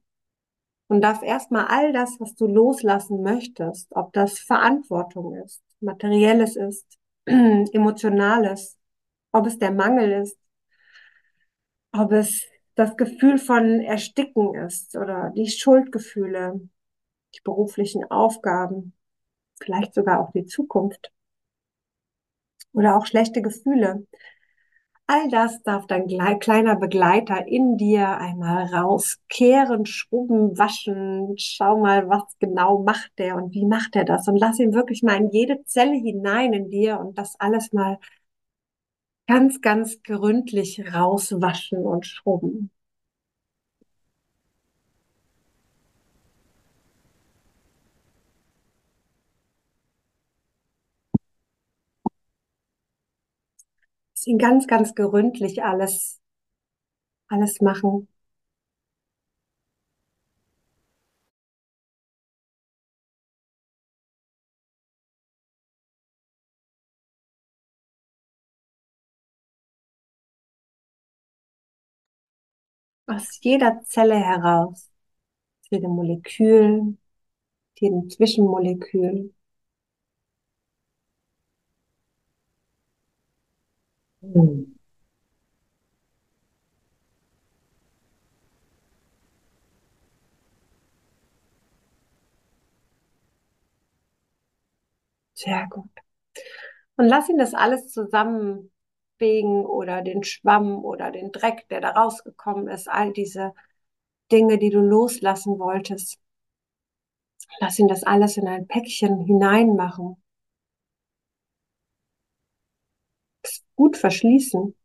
und 0.87 1.01
darf 1.01 1.21
erstmal 1.21 1.67
all 1.67 1.93
das, 1.93 2.19
was 2.19 2.33
du 2.35 2.47
loslassen 2.47 3.21
möchtest, 3.21 3.95
ob 3.95 4.11
das 4.13 4.39
Verantwortung 4.39 5.35
ist, 5.35 5.61
materielles 5.79 6.55
ist, 6.55 6.85
emotionales, 7.25 8.77
ob 9.31 9.45
es 9.45 9.59
der 9.59 9.71
Mangel 9.71 10.11
ist, 10.23 10.37
ob 11.91 12.11
es 12.11 12.45
das 12.75 12.95
Gefühl 12.95 13.37
von 13.37 13.81
Ersticken 13.81 14.55
ist 14.55 14.95
oder 14.95 15.31
die 15.35 15.47
Schuldgefühle, 15.47 16.61
die 17.35 17.41
beruflichen 17.43 18.09
Aufgaben, 18.09 18.93
vielleicht 19.59 19.93
sogar 19.93 20.21
auch 20.21 20.31
die 20.31 20.45
Zukunft 20.45 21.11
oder 22.73 22.97
auch 22.97 23.05
schlechte 23.05 23.41
Gefühle. 23.41 24.05
All 25.11 25.27
das 25.29 25.63
darf 25.63 25.87
dein 25.87 26.05
kleiner 26.39 26.75
Begleiter 26.75 27.47
in 27.47 27.77
dir 27.77 28.17
einmal 28.19 28.65
rauskehren, 28.65 29.87
schrubben, 29.87 30.55
waschen. 30.55 31.33
Schau 31.37 31.79
mal, 31.79 32.07
was 32.07 32.21
genau 32.39 32.83
macht 32.83 33.11
der 33.17 33.35
und 33.35 33.55
wie 33.55 33.65
macht 33.65 33.95
er 33.95 34.05
das? 34.05 34.27
Und 34.27 34.37
lass 34.37 34.59
ihn 34.59 34.71
wirklich 34.73 35.01
mal 35.01 35.17
in 35.17 35.31
jede 35.31 35.63
Zelle 35.65 35.95
hinein 35.95 36.53
in 36.53 36.69
dir 36.69 36.99
und 36.99 37.17
das 37.17 37.35
alles 37.39 37.73
mal 37.73 37.97
ganz, 39.29 39.61
ganz 39.61 40.01
gründlich 40.01 40.81
rauswaschen 40.91 41.85
und 41.85 42.07
schrubben. 42.07 42.71
Sie 54.13 54.37
ganz, 54.37 54.67
ganz 54.67 54.93
gründlich 54.93 55.63
alles, 55.63 56.19
alles 57.29 57.61
machen. 57.61 58.07
Aus 73.09 73.39
jeder 73.41 73.81
Zelle 73.85 74.15
heraus, 74.15 74.89
aus 75.61 75.69
jedem 75.71 75.91
Molekül, 75.91 76.97
jedem 77.79 78.09
Zwischenmolekül. 78.09 79.33
Hm. 84.21 84.63
Sehr 95.33 95.67
gut. 95.69 95.89
Und 96.97 97.05
lass 97.07 97.29
ihn 97.29 97.37
das 97.37 97.53
alles 97.53 97.93
zusammenwegen 99.19 99.65
oder 99.65 100.01
den 100.01 100.23
Schwamm 100.23 100.83
oder 100.83 101.11
den 101.11 101.31
Dreck, 101.31 101.67
der 101.69 101.81
da 101.81 101.91
rausgekommen 101.91 102.67
ist, 102.67 102.87
all 102.89 103.11
diese 103.13 103.53
Dinge, 104.31 104.57
die 104.57 104.69
du 104.69 104.79
loslassen 104.79 105.59
wolltest. 105.59 106.19
Lass 107.59 107.79
ihn 107.79 107.87
das 107.87 108.03
alles 108.03 108.37
in 108.37 108.47
ein 108.47 108.67
Päckchen 108.67 109.19
hineinmachen. 109.25 110.17
Gut 113.75 113.97
verschließen. 113.97 114.75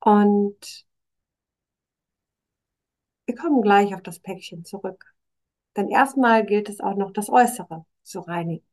Und 0.00 0.86
wir 3.26 3.34
kommen 3.36 3.62
gleich 3.62 3.94
auf 3.94 4.02
das 4.02 4.18
Päckchen 4.20 4.64
zurück. 4.64 5.14
Denn 5.76 5.88
erstmal 5.88 6.46
gilt 6.46 6.68
es 6.68 6.80
auch 6.80 6.96
noch, 6.96 7.12
das 7.12 7.30
Äußere 7.30 7.86
zu 8.02 8.20
reinigen. 8.20 8.67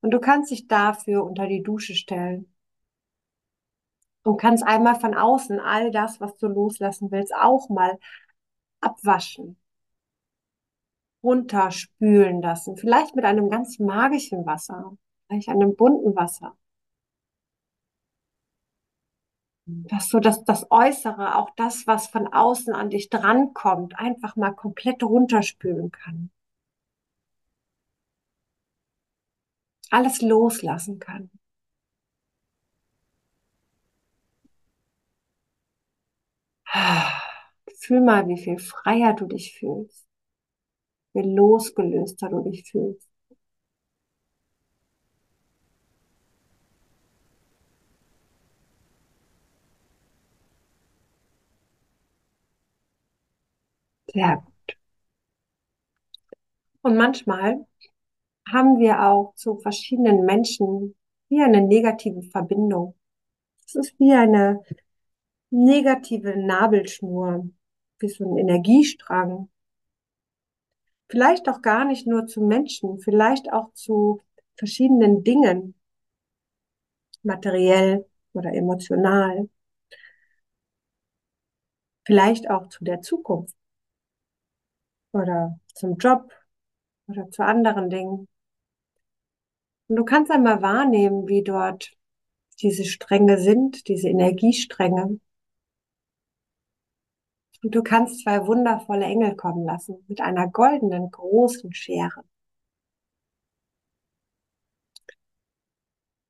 Und 0.00 0.12
du 0.12 0.20
kannst 0.20 0.50
dich 0.50 0.66
dafür 0.66 1.24
unter 1.24 1.46
die 1.46 1.62
Dusche 1.62 1.94
stellen. 1.94 2.52
Und 4.22 4.36
kannst 4.38 4.64
einmal 4.64 4.98
von 4.98 5.14
außen 5.14 5.60
all 5.60 5.90
das, 5.90 6.20
was 6.20 6.36
du 6.36 6.48
loslassen 6.48 7.10
willst, 7.10 7.34
auch 7.34 7.68
mal 7.68 7.98
abwaschen. 8.80 9.56
Runterspülen 11.22 12.40
lassen. 12.40 12.76
Vielleicht 12.76 13.14
mit 13.14 13.24
einem 13.24 13.50
ganz 13.50 13.78
magischen 13.78 14.46
Wasser. 14.46 14.96
Vielleicht 15.26 15.48
einem 15.48 15.76
bunten 15.76 16.16
Wasser. 16.16 16.56
dass 19.66 20.08
so 20.08 20.20
dass 20.20 20.44
das 20.44 20.66
Äußere, 20.70 21.36
auch 21.36 21.50
das, 21.56 21.86
was 21.86 22.08
von 22.08 22.26
außen 22.26 22.74
an 22.74 22.90
dich 22.90 23.08
drankommt, 23.08 23.98
einfach 23.98 24.36
mal 24.36 24.52
komplett 24.52 25.02
runterspülen 25.02 25.90
kann. 25.90 26.30
Alles 29.90 30.22
loslassen 30.22 30.98
kann. 30.98 31.30
Fühl 37.80 38.00
mal, 38.00 38.28
wie 38.28 38.38
viel 38.38 38.58
freier 38.60 39.14
du 39.14 39.26
dich 39.26 39.54
fühlst, 39.58 40.06
wie 41.12 41.22
losgelöster 41.22 42.28
du 42.30 42.42
dich 42.42 42.68
fühlst. 42.68 43.08
Sehr 54.12 54.36
gut. 54.36 54.76
Und 56.82 56.94
manchmal 56.98 57.64
haben 58.52 58.78
wir 58.78 59.02
auch 59.06 59.34
zu 59.34 59.56
verschiedenen 59.58 60.24
Menschen 60.24 60.94
wie 61.28 61.42
eine 61.42 61.62
negative 61.62 62.22
Verbindung. 62.22 62.94
Es 63.66 63.74
ist 63.74 63.98
wie 64.00 64.12
eine 64.12 64.62
negative 65.50 66.36
Nabelschnur, 66.36 67.48
wie 67.98 68.08
so 68.08 68.24
ein 68.24 68.38
Energiestrang. 68.38 69.48
Vielleicht 71.08 71.48
auch 71.48 71.62
gar 71.62 71.84
nicht 71.84 72.06
nur 72.06 72.26
zu 72.26 72.40
Menschen, 72.40 73.00
vielleicht 73.00 73.52
auch 73.52 73.72
zu 73.74 74.20
verschiedenen 74.56 75.24
Dingen, 75.24 75.74
materiell 77.22 78.06
oder 78.32 78.52
emotional. 78.52 79.48
Vielleicht 82.04 82.50
auch 82.50 82.68
zu 82.68 82.84
der 82.84 83.02
Zukunft 83.02 83.54
oder 85.12 85.58
zum 85.74 85.96
Job 85.96 86.32
oder 87.08 87.30
zu 87.30 87.44
anderen 87.44 87.90
Dingen. 87.90 88.28
Und 89.90 89.96
du 89.96 90.04
kannst 90.04 90.30
einmal 90.30 90.62
wahrnehmen, 90.62 91.26
wie 91.26 91.42
dort 91.42 91.90
diese 92.62 92.84
Stränge 92.84 93.40
sind, 93.40 93.88
diese 93.88 94.08
Energiestränge. 94.08 95.18
Und 97.64 97.74
du 97.74 97.82
kannst 97.82 98.22
zwei 98.22 98.46
wundervolle 98.46 99.04
Engel 99.04 99.34
kommen 99.34 99.64
lassen 99.64 100.04
mit 100.06 100.20
einer 100.20 100.46
goldenen 100.48 101.10
großen 101.10 101.74
Schere. 101.74 102.22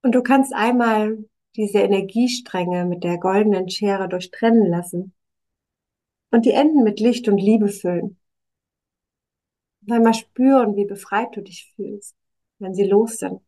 Und 0.01 0.15
du 0.15 0.23
kannst 0.23 0.55
einmal 0.55 1.23
diese 1.55 1.81
Energiestränge 1.81 2.87
mit 2.87 3.05
der 3.05 3.19
goldenen 3.19 3.69
Schere 3.69 4.09
durchtrennen 4.09 4.71
lassen 4.71 5.13
und 6.31 6.47
die 6.47 6.53
Enden 6.53 6.83
mit 6.83 6.99
Licht 6.99 7.29
und 7.29 7.37
Liebe 7.37 7.69
füllen. 7.69 8.19
Und 9.83 9.93
einmal 9.93 10.15
spüren, 10.15 10.77
wie 10.77 10.87
befreit 10.87 11.37
du 11.37 11.43
dich 11.43 11.71
fühlst, 11.77 12.17
wenn 12.61 12.75
sie 12.75 12.85
los 12.85 13.19
sind. 13.19 13.43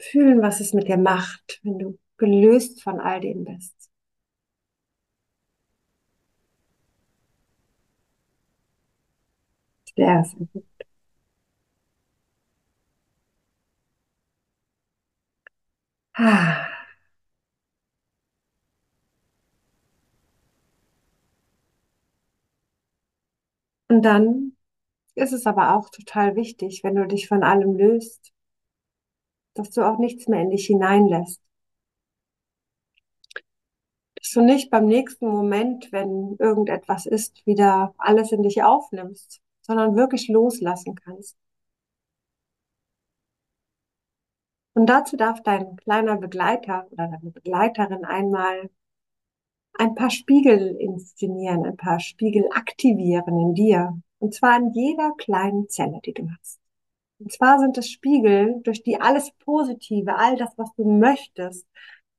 Fühlen, 0.00 0.42
was 0.42 0.58
es 0.60 0.72
mit 0.74 0.88
dir 0.88 0.96
macht, 0.96 1.60
wenn 1.62 1.78
du 1.78 1.98
gelöst 2.16 2.82
von 2.82 2.98
all 2.98 3.20
dem 3.20 3.44
bist. 3.44 3.88
Sehr, 9.96 10.24
sehr 10.24 10.46
gut. 10.52 10.64
Ah. 16.14 16.70
Und 23.88 24.00
dann 24.06 24.49
ist 25.14 25.32
es 25.32 25.46
aber 25.46 25.76
auch 25.76 25.90
total 25.90 26.36
wichtig, 26.36 26.82
wenn 26.84 26.94
du 26.94 27.06
dich 27.06 27.28
von 27.28 27.42
allem 27.42 27.76
löst, 27.76 28.32
dass 29.54 29.70
du 29.70 29.82
auch 29.82 29.98
nichts 29.98 30.28
mehr 30.28 30.40
in 30.42 30.50
dich 30.50 30.66
hineinlässt. 30.66 31.40
Dass 34.16 34.30
du 34.32 34.42
nicht 34.42 34.70
beim 34.70 34.86
nächsten 34.86 35.26
Moment, 35.28 35.90
wenn 35.92 36.36
irgendetwas 36.38 37.06
ist, 37.06 37.44
wieder 37.46 37.94
alles 37.98 38.32
in 38.32 38.42
dich 38.42 38.62
aufnimmst, 38.62 39.40
sondern 39.62 39.96
wirklich 39.96 40.28
loslassen 40.28 40.94
kannst. 40.94 41.36
Und 44.74 44.86
dazu 44.86 45.16
darf 45.16 45.42
dein 45.42 45.76
kleiner 45.76 46.16
Begleiter 46.16 46.86
oder 46.90 47.08
deine 47.08 47.30
Begleiterin 47.30 48.04
einmal 48.04 48.70
ein 49.74 49.94
paar 49.94 50.10
Spiegel 50.10 50.76
inszenieren, 50.76 51.64
ein 51.64 51.76
paar 51.76 52.00
Spiegel 52.00 52.48
aktivieren 52.54 53.38
in 53.40 53.54
dir. 53.54 54.00
Und 54.20 54.34
zwar 54.34 54.58
in 54.58 54.70
jeder 54.72 55.12
kleinen 55.16 55.68
Zelle, 55.68 56.00
die 56.04 56.12
du 56.12 56.28
hast. 56.30 56.60
Und 57.18 57.32
zwar 57.32 57.58
sind 57.58 57.76
es 57.78 57.90
Spiegel, 57.90 58.60
durch 58.62 58.82
die 58.82 59.00
alles 59.00 59.30
Positive, 59.40 60.16
all 60.16 60.36
das, 60.36 60.56
was 60.56 60.72
du 60.76 60.84
möchtest, 60.84 61.66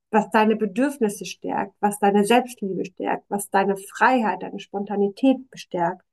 was 0.10 0.30
deine 0.32 0.56
Bedürfnisse 0.56 1.26
stärkt, 1.26 1.74
was 1.80 2.00
deine 2.00 2.26
Selbstliebe 2.26 2.86
stärkt, 2.86 3.26
was 3.30 3.50
deine 3.50 3.78
Freiheit, 3.78 4.44
deine 4.44 4.60
Spontanität 4.60 5.50
bestärkt, 5.50 6.04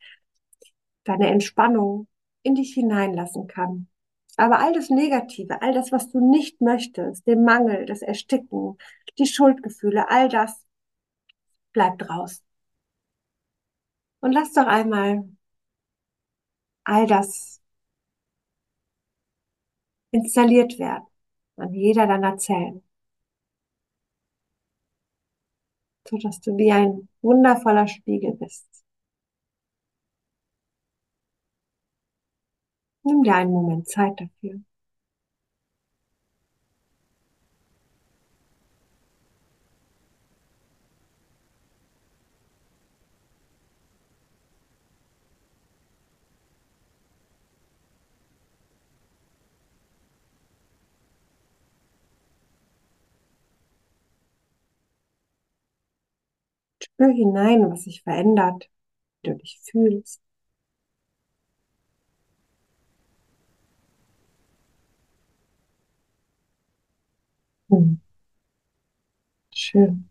deine 1.04 1.28
Entspannung 1.28 2.06
in 2.42 2.54
dich 2.54 2.74
hineinlassen 2.74 3.46
kann. 3.46 3.88
Aber 4.36 4.60
all 4.60 4.72
das 4.72 4.88
Negative, 4.90 5.62
all 5.62 5.72
das, 5.72 5.90
was 5.90 6.10
du 6.10 6.20
nicht 6.20 6.60
möchtest, 6.60 7.26
den 7.26 7.44
Mangel, 7.44 7.86
das 7.86 8.02
Ersticken, 8.02 8.78
die 9.18 9.26
Schuldgefühle, 9.26 10.08
all 10.10 10.28
das 10.28 10.64
bleibt 11.72 12.08
raus. 12.08 12.42
Und 14.20 14.32
lass 14.32 14.52
doch 14.52 14.66
einmal 14.66 15.28
all 16.88 17.06
das 17.06 17.60
installiert 20.10 20.78
werden 20.78 21.06
an 21.56 21.72
jeder 21.72 22.06
deiner 22.06 22.36
Zellen, 22.36 22.82
so 26.08 26.18
dass 26.18 26.40
du 26.40 26.56
wie 26.56 26.72
ein 26.72 27.08
wundervoller 27.22 27.86
Spiegel 27.86 28.34
bist. 28.34 28.66
Nimm 33.02 33.24
dir 33.24 33.34
einen 33.34 33.50
Moment 33.50 33.88
Zeit 33.88 34.20
dafür. 34.20 34.60
Spür 56.98 57.12
hinein, 57.14 57.70
was 57.70 57.84
sich 57.84 58.02
verändert, 58.02 58.68
wie 59.22 59.30
du 59.30 59.36
dich 59.36 59.60
fühlst. 59.70 60.20
Hm. 67.70 67.94
Schön. 69.54 70.08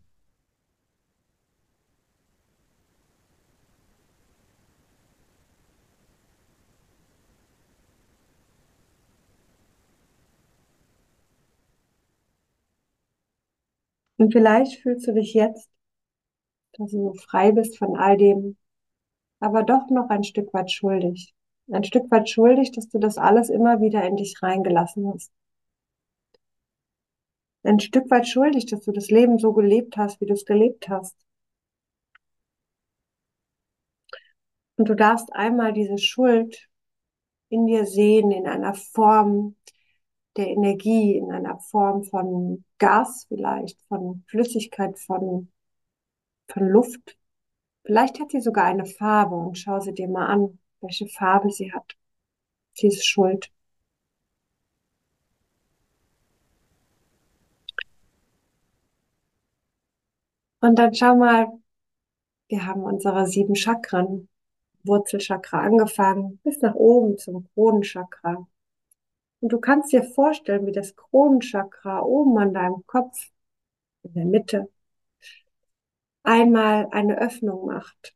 Und 14.16 14.32
vielleicht 14.32 14.80
fühlst 14.82 15.06
du 15.08 15.12
dich 15.14 15.34
jetzt, 15.34 15.68
dass 16.78 16.90
du 16.92 17.12
frei 17.14 17.52
bist 17.52 17.78
von 17.78 17.96
all 17.96 18.16
dem, 18.16 18.56
aber 19.40 19.62
doch 19.62 19.88
noch 19.90 20.08
ein 20.10 20.24
Stück 20.24 20.52
weit 20.54 20.70
schuldig. 20.70 21.34
Ein 21.70 21.84
Stück 21.84 22.10
weit 22.10 22.28
schuldig, 22.30 22.72
dass 22.72 22.88
du 22.88 22.98
das 22.98 23.18
alles 23.18 23.50
immer 23.50 23.80
wieder 23.80 24.02
in 24.04 24.16
dich 24.16 24.42
reingelassen 24.42 25.12
hast. 25.12 25.30
Ein 27.62 27.80
Stück 27.80 28.10
weit 28.10 28.26
schuldig, 28.26 28.66
dass 28.66 28.80
du 28.80 28.92
das 28.92 29.10
Leben 29.10 29.38
so 29.38 29.52
gelebt 29.52 29.96
hast, 29.96 30.20
wie 30.20 30.26
du 30.26 30.32
es 30.34 30.44
gelebt 30.44 30.88
hast. 30.88 31.14
Und 34.76 34.88
du 34.88 34.94
darfst 34.94 35.32
einmal 35.34 35.72
diese 35.72 35.98
Schuld 35.98 36.68
in 37.48 37.66
dir 37.66 37.84
sehen, 37.84 38.30
in 38.30 38.46
einer 38.46 38.74
Form 38.74 39.56
der 40.36 40.48
Energie, 40.48 41.16
in 41.16 41.32
einer 41.32 41.58
Form 41.58 42.04
von 42.04 42.64
Gas 42.78 43.26
vielleicht, 43.28 43.80
von 43.88 44.24
Flüssigkeit, 44.28 44.98
von, 44.98 45.50
Verluft. 46.48 47.16
Vielleicht 47.84 48.20
hat 48.20 48.30
sie 48.32 48.40
sogar 48.40 48.64
eine 48.66 48.86
Farbe 48.86 49.36
und 49.36 49.58
schau 49.58 49.80
sie 49.80 49.94
dir 49.94 50.08
mal 50.08 50.26
an, 50.26 50.58
welche 50.80 51.06
Farbe 51.08 51.50
sie 51.50 51.72
hat. 51.72 51.96
Sie 52.74 52.88
ist 52.88 53.06
schuld. 53.06 53.50
Und 60.60 60.78
dann 60.78 60.94
schau 60.94 61.16
mal, 61.16 61.48
wir 62.48 62.66
haben 62.66 62.82
unsere 62.82 63.26
sieben 63.26 63.54
Chakren, 63.54 64.28
Wurzelchakra 64.84 65.60
angefangen, 65.60 66.40
bis 66.44 66.60
nach 66.60 66.74
oben 66.74 67.18
zum 67.18 67.46
Kronenchakra. 67.54 68.46
Und 69.40 69.52
du 69.52 69.60
kannst 69.60 69.92
dir 69.92 70.02
vorstellen, 70.02 70.66
wie 70.66 70.72
das 70.72 70.96
Kronenchakra 70.96 72.02
oben 72.02 72.38
an 72.38 72.54
deinem 72.54 72.86
Kopf 72.86 73.30
in 74.02 74.14
der 74.14 74.24
Mitte 74.24 74.68
einmal 76.22 76.88
eine 76.90 77.18
Öffnung 77.18 77.66
macht 77.66 78.14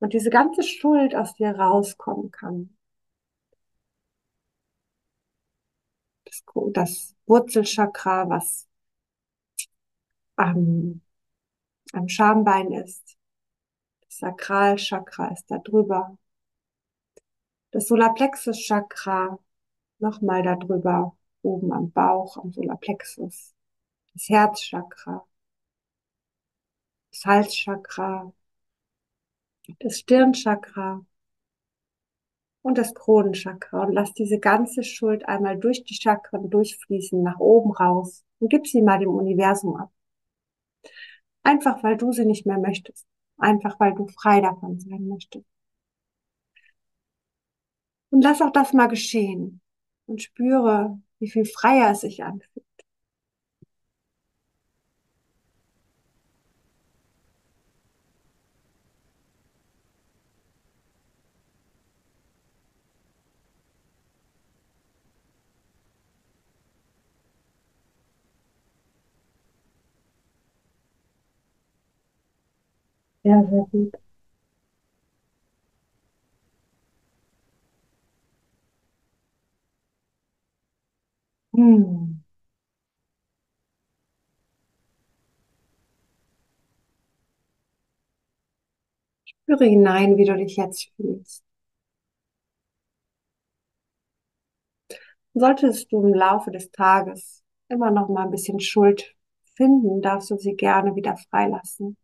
und 0.00 0.12
diese 0.12 0.30
ganze 0.30 0.62
Schuld 0.62 1.14
aus 1.14 1.34
dir 1.34 1.50
rauskommen 1.56 2.30
kann. 2.30 2.76
Das, 6.24 6.44
das 6.72 7.16
Wurzelchakra, 7.26 8.28
was 8.28 8.68
am, 10.36 11.00
am 11.92 12.08
Schambein 12.08 12.72
ist, 12.72 13.16
das 14.02 14.18
Sakralchakra 14.18 15.28
ist 15.28 15.50
da 15.50 15.58
drüber, 15.58 16.18
das 17.70 17.86
Solarplexus-Chakra 17.88 19.38
nochmal 19.98 20.42
da 20.42 20.56
drüber, 20.56 21.16
oben 21.42 21.72
am 21.72 21.90
Bauch, 21.90 22.36
am 22.38 22.52
Solarplexus, 22.52 23.54
das 24.12 24.28
Herzchakra, 24.28 25.26
das 27.10 27.24
Halschakra, 27.24 28.32
das 29.80 29.98
Stirnchakra 29.98 31.04
und 32.62 32.78
das 32.78 32.94
Kronenchakra 32.94 33.84
und 33.84 33.92
lass 33.92 34.12
diese 34.14 34.38
ganze 34.38 34.82
Schuld 34.82 35.26
einmal 35.28 35.58
durch 35.58 35.84
die 35.84 35.94
Chakren 35.94 36.50
durchfließen, 36.50 37.22
nach 37.22 37.38
oben 37.38 37.72
raus 37.72 38.24
und 38.40 38.50
gib 38.50 38.66
sie 38.66 38.82
mal 38.82 38.98
dem 38.98 39.10
Universum 39.10 39.76
ab. 39.76 39.90
Einfach 41.42 41.82
weil 41.82 41.96
du 41.96 42.12
sie 42.12 42.26
nicht 42.26 42.46
mehr 42.46 42.58
möchtest. 42.58 43.06
Einfach 43.38 43.78
weil 43.80 43.94
du 43.94 44.06
frei 44.08 44.40
davon 44.40 44.78
sein 44.80 45.08
möchtest. 45.08 45.46
Und 48.10 48.22
lass 48.22 48.42
auch 48.42 48.52
das 48.52 48.72
mal 48.72 48.88
geschehen 48.88 49.60
und 50.06 50.22
spüre, 50.22 51.00
wie 51.18 51.30
viel 51.30 51.44
freier 51.44 51.92
es 51.92 52.00
sich 52.00 52.22
anfühlt. 52.24 52.67
Ja, 73.28 73.44
sehr 73.50 73.64
gut. 73.70 73.92
Hm. 81.52 82.22
Spüre 89.24 89.64
hinein, 89.64 90.16
wie 90.16 90.24
du 90.26 90.36
dich 90.36 90.56
jetzt 90.56 90.92
fühlst. 90.94 91.42
Solltest 95.32 95.90
du 95.90 96.02
im 96.02 96.12
Laufe 96.12 96.50
des 96.50 96.70
Tages 96.70 97.42
immer 97.68 97.90
noch 97.90 98.08
mal 98.10 98.24
ein 98.24 98.30
bisschen 98.30 98.60
Schuld 98.60 99.14
finden, 99.56 100.02
darfst 100.02 100.30
du 100.30 100.36
sie 100.36 100.54
gerne 100.54 100.94
wieder 100.96 101.16
freilassen. 101.16 101.96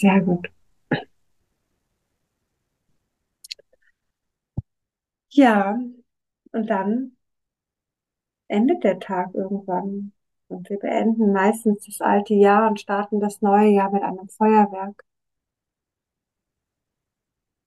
Sehr 0.00 0.20
gut. 0.22 0.48
Ja, 5.30 5.78
und 6.52 6.66
dann 6.70 7.16
endet 8.48 8.84
der 8.84 8.98
Tag 9.00 9.34
irgendwann. 9.34 10.12
Und 10.48 10.68
wir 10.68 10.78
beenden 10.78 11.32
meistens 11.32 11.86
das 11.86 12.00
alte 12.02 12.34
Jahr 12.34 12.68
und 12.68 12.78
starten 12.80 13.18
das 13.18 13.40
neue 13.40 13.70
Jahr 13.70 13.90
mit 13.90 14.02
einem 14.02 14.28
Feuerwerk. 14.28 15.04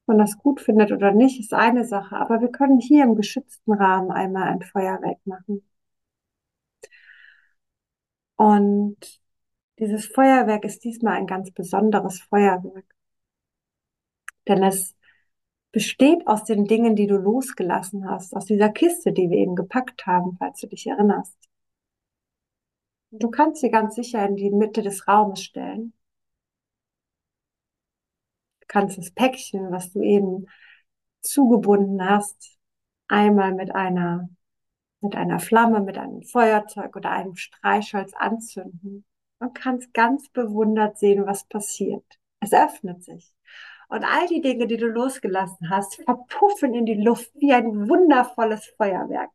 Ob 0.05 0.07
man 0.15 0.17
das 0.19 0.37
gut 0.37 0.61
findet 0.61 0.91
oder 0.93 1.11
nicht, 1.11 1.39
ist 1.41 1.53
eine 1.53 1.83
Sache. 1.85 2.15
Aber 2.15 2.39
wir 2.39 2.49
können 2.49 2.79
hier 2.79 3.03
im 3.03 3.15
geschützten 3.15 3.73
Rahmen 3.73 4.11
einmal 4.11 4.47
ein 4.49 4.61
Feuerwerk 4.61 5.19
machen. 5.25 5.61
Und 8.35 9.22
dieses 9.83 10.05
Feuerwerk 10.07 10.63
ist 10.63 10.83
diesmal 10.85 11.17
ein 11.17 11.27
ganz 11.27 11.51
besonderes 11.51 12.21
Feuerwerk. 12.21 12.85
Denn 14.47 14.63
es 14.63 14.95
besteht 15.71 16.25
aus 16.25 16.45
den 16.45 16.65
Dingen, 16.65 16.95
die 16.95 17.07
du 17.07 17.17
losgelassen 17.17 18.09
hast, 18.09 18.33
aus 18.33 18.45
dieser 18.45 18.69
Kiste, 18.69 19.11
die 19.11 19.29
wir 19.29 19.37
eben 19.37 19.55
gepackt 19.55 20.05
haben, 20.05 20.37
falls 20.37 20.61
du 20.61 20.67
dich 20.67 20.87
erinnerst. 20.87 21.37
Du 23.11 23.29
kannst 23.29 23.61
sie 23.61 23.69
ganz 23.71 23.95
sicher 23.95 24.25
in 24.25 24.35
die 24.37 24.51
Mitte 24.51 24.81
des 24.81 25.07
Raumes 25.07 25.41
stellen. 25.41 25.93
Du 28.61 28.67
kannst 28.67 28.97
das 28.97 29.11
Päckchen, 29.11 29.69
was 29.71 29.91
du 29.91 30.01
eben 30.01 30.47
zugebunden 31.21 32.07
hast, 32.09 32.57
einmal 33.07 33.53
mit 33.53 33.75
einer, 33.75 34.29
mit 35.01 35.15
einer 35.15 35.39
Flamme, 35.39 35.81
mit 35.81 35.97
einem 35.97 36.23
Feuerzeug 36.23 36.95
oder 36.95 37.11
einem 37.11 37.35
Streichholz 37.35 38.13
anzünden 38.13 39.05
und 39.43 39.53
kannst 39.55 39.93
ganz 39.93 40.29
bewundert 40.29 40.97
sehen, 40.97 41.25
was 41.25 41.45
passiert. 41.45 42.05
Es 42.39 42.53
öffnet 42.53 43.03
sich. 43.03 43.33
Und 43.89 44.03
all 44.03 44.27
die 44.27 44.41
Dinge, 44.41 44.67
die 44.67 44.77
du 44.77 44.87
losgelassen 44.87 45.69
hast, 45.69 46.01
verpuffen 46.03 46.73
in 46.73 46.85
die 46.85 46.95
Luft 46.95 47.31
wie 47.35 47.53
ein 47.53 47.87
wundervolles 47.89 48.73
Feuerwerk. 48.77 49.29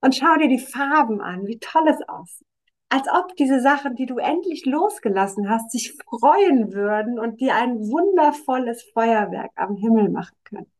Und 0.00 0.16
schau 0.16 0.36
dir 0.36 0.48
die 0.48 0.58
Farben 0.58 1.20
an, 1.20 1.46
wie 1.46 1.58
toll 1.58 1.88
es 1.88 2.00
aussieht. 2.08 2.46
Als 2.88 3.06
ob 3.08 3.36
diese 3.36 3.60
Sachen, 3.60 3.96
die 3.96 4.06
du 4.06 4.16
endlich 4.16 4.64
losgelassen 4.64 5.50
hast, 5.50 5.70
sich 5.70 5.94
freuen 6.04 6.72
würden 6.72 7.18
und 7.18 7.40
dir 7.40 7.54
ein 7.54 7.78
wundervolles 7.78 8.82
Feuerwerk 8.94 9.52
am 9.56 9.76
Himmel 9.76 10.08
machen 10.08 10.36
können. 10.44 10.72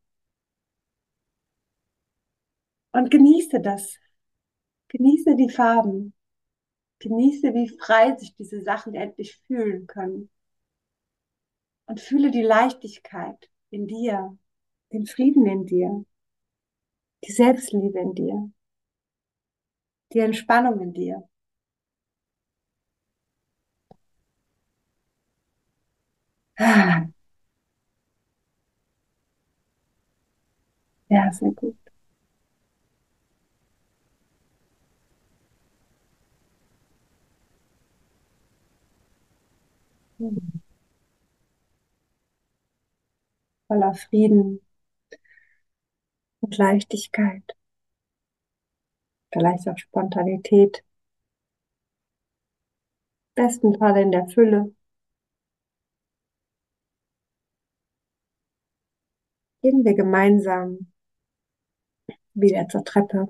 Und 2.92 3.10
genieße 3.10 3.60
das. 3.60 3.96
Genieße 4.88 5.36
die 5.36 5.50
Farben. 5.50 6.14
Genieße, 7.00 7.54
wie 7.54 7.68
frei 7.68 8.16
sich 8.16 8.34
diese 8.36 8.62
Sachen 8.62 8.94
endlich 8.94 9.40
fühlen 9.48 9.86
können 9.88 10.30
und 11.86 11.98
fühle 12.00 12.30
die 12.30 12.42
Leichtigkeit 12.42 13.50
in 13.70 13.88
dir, 13.88 14.38
den 14.92 15.06
Frieden 15.06 15.46
in 15.46 15.66
dir, 15.66 16.04
die 17.24 17.30
Selbstliebe 17.30 18.00
in 18.00 18.12
dir, 18.16 18.50
die 20.12 20.18
Entspannung 20.18 20.80
in 20.82 20.92
dir. 20.92 21.26
Ja, 31.10 31.30
sehr 31.32 31.50
gut. 31.52 31.76
Voller 43.68 43.94
Frieden 43.94 44.60
und 46.40 46.56
Leichtigkeit, 46.58 47.44
vielleicht 49.32 49.68
auch 49.68 49.78
Spontanität, 49.78 50.84
besten 53.34 53.74
Fall 53.78 53.96
in 53.98 54.10
der 54.12 54.26
Fülle. 54.28 54.74
Gehen 59.62 59.84
wir 59.84 59.94
gemeinsam 59.94 60.88
wieder 62.34 62.66
zur 62.68 62.84
Treppe. 62.84 63.28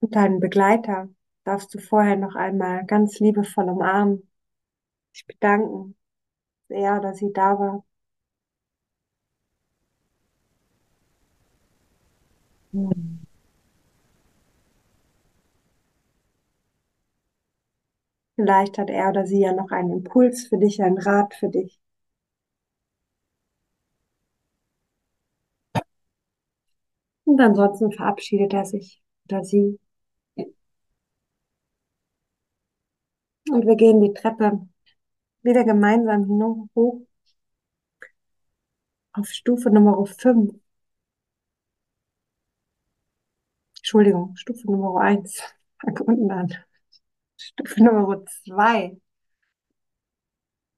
Und 0.00 0.14
deinen 0.16 0.40
Begleiter 0.40 1.08
darfst 1.48 1.74
du 1.74 1.78
vorher 1.78 2.16
noch 2.16 2.34
einmal 2.34 2.84
ganz 2.86 3.20
liebevoll 3.20 3.70
umarmen, 3.70 4.28
dich 5.14 5.26
bedanken, 5.26 5.96
dass 6.68 6.78
er 6.78 6.98
oder 6.98 7.14
sie 7.14 7.32
da 7.32 7.58
war. 7.58 7.84
Vielleicht 18.36 18.78
hat 18.78 18.88
er 18.88 19.10
oder 19.10 19.26
sie 19.26 19.40
ja 19.42 19.52
noch 19.52 19.70
einen 19.70 19.92
Impuls 19.92 20.46
für 20.46 20.56
dich, 20.56 20.82
einen 20.82 20.96
Rat 20.96 21.34
für 21.34 21.50
dich. 21.50 21.78
Und 27.24 27.40
ansonsten 27.40 27.92
verabschiedet 27.92 28.52
er 28.54 28.64
sich 28.64 29.00
oder 29.26 29.44
sie. 29.44 29.78
Und 33.50 33.66
wir 33.66 33.76
gehen 33.76 34.00
die 34.00 34.12
Treppe 34.14 34.68
wieder 35.42 35.64
gemeinsam 35.64 36.26
hinunter 36.26 36.68
hoch 36.74 37.02
auf 39.12 39.28
Stufe 39.28 39.70
Nummer 39.70 40.04
5. 40.06 40.54
Entschuldigung, 43.78 44.36
Stufe 44.36 44.70
Nummer 44.70 45.00
1. 45.00 45.42
Fang 45.80 45.98
unten 46.06 46.30
an. 46.30 46.54
Stufe 47.36 47.82
Nummer 47.82 48.24
2. 48.44 48.98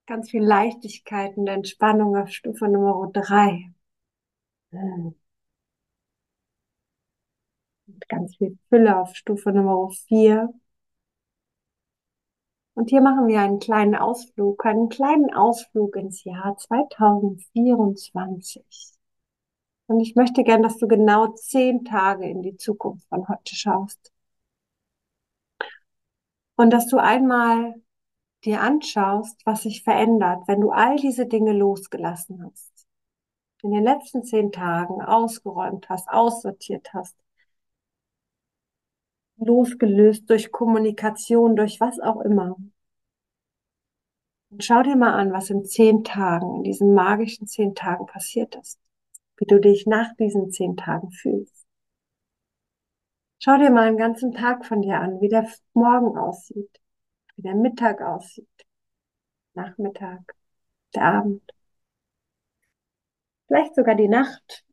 Ganz 0.07 0.31
viel 0.31 0.43
Leichtigkeit 0.43 1.37
und 1.37 1.47
Entspannung 1.49 2.17
auf 2.17 2.29
Stufe 2.31 2.69
Nummer 2.69 3.11
3. 3.13 3.73
Und 4.73 5.15
ganz 8.09 8.37
viel 8.37 8.59
Fülle 8.69 8.99
auf 8.99 9.15
Stufe 9.17 9.53
Nummer 9.53 9.91
4. 10.09 10.53
Und 12.81 12.89
hier 12.89 13.03
machen 13.03 13.27
wir 13.27 13.41
einen 13.41 13.59
kleinen 13.59 13.95
Ausflug, 13.95 14.65
einen 14.65 14.89
kleinen 14.89 15.35
Ausflug 15.35 15.97
ins 15.97 16.25
Jahr 16.25 16.57
2024. 16.57 18.65
Und 19.87 20.01
ich 20.01 20.15
möchte 20.15 20.45
gern, 20.45 20.63
dass 20.63 20.79
du 20.79 20.89
genau 20.89 21.27
zehn 21.35 21.85
Tage 21.85 22.27
in 22.27 22.41
die 22.41 22.57
Zukunft 22.57 23.07
von 23.11 23.29
heute 23.29 23.55
schaust. 23.55 24.15
Und 26.57 26.71
dass 26.71 26.87
du 26.87 26.97
einmal 26.97 27.75
dir 28.47 28.63
anschaust, 28.63 29.43
was 29.45 29.65
sich 29.65 29.83
verändert, 29.83 30.45
wenn 30.47 30.63
du 30.63 30.71
all 30.71 30.97
diese 30.97 31.27
Dinge 31.27 31.53
losgelassen 31.53 32.43
hast. 32.47 32.87
In 33.63 33.73
den 33.73 33.85
letzten 33.85 34.25
zehn 34.25 34.53
Tagen 34.53 35.03
ausgeräumt 35.03 35.91
hast, 35.91 36.09
aussortiert 36.09 36.95
hast, 36.95 37.15
losgelöst 39.41 40.29
durch 40.31 40.53
Kommunikation, 40.53 41.57
durch 41.57 41.81
was 41.81 41.99
auch 42.01 42.21
immer. 42.21 42.57
Und 44.51 44.65
schau 44.65 44.83
dir 44.83 44.97
mal 44.97 45.15
an, 45.15 45.33
was 45.33 45.51
in 45.51 45.65
zehn 45.65 46.05
Tagen, 46.05 46.57
in 46.57 46.63
diesen 46.65 46.95
magischen 46.95 47.47
zehn 47.47 47.75
Tagen 47.75 48.07
passiert 48.07 48.57
ist. 48.57 48.79
Wie 49.37 49.47
du 49.47 49.61
dich 49.61 49.87
nach 49.87 50.15
diesen 50.17 50.51
zehn 50.51 50.77
Tagen 50.77 51.11
fühlst. 51.11 51.67
Schau 53.39 53.57
dir 53.57 53.71
mal 53.71 53.89
einen 53.89 53.97
ganzen 53.97 54.33
Tag 54.33 54.67
von 54.67 54.83
dir 54.83 55.01
an, 55.01 55.21
wie 55.21 55.29
der 55.29 55.49
Morgen 55.73 56.19
aussieht, 56.19 56.71
wie 57.37 57.43
der 57.43 57.55
Mittag 57.55 58.03
aussieht, 58.03 58.49
Nachmittag, 59.55 60.37
der 60.95 61.05
Abend, 61.05 61.43
vielleicht 63.47 63.75
sogar 63.75 63.95
die 63.95 64.09
Nacht. 64.09 64.65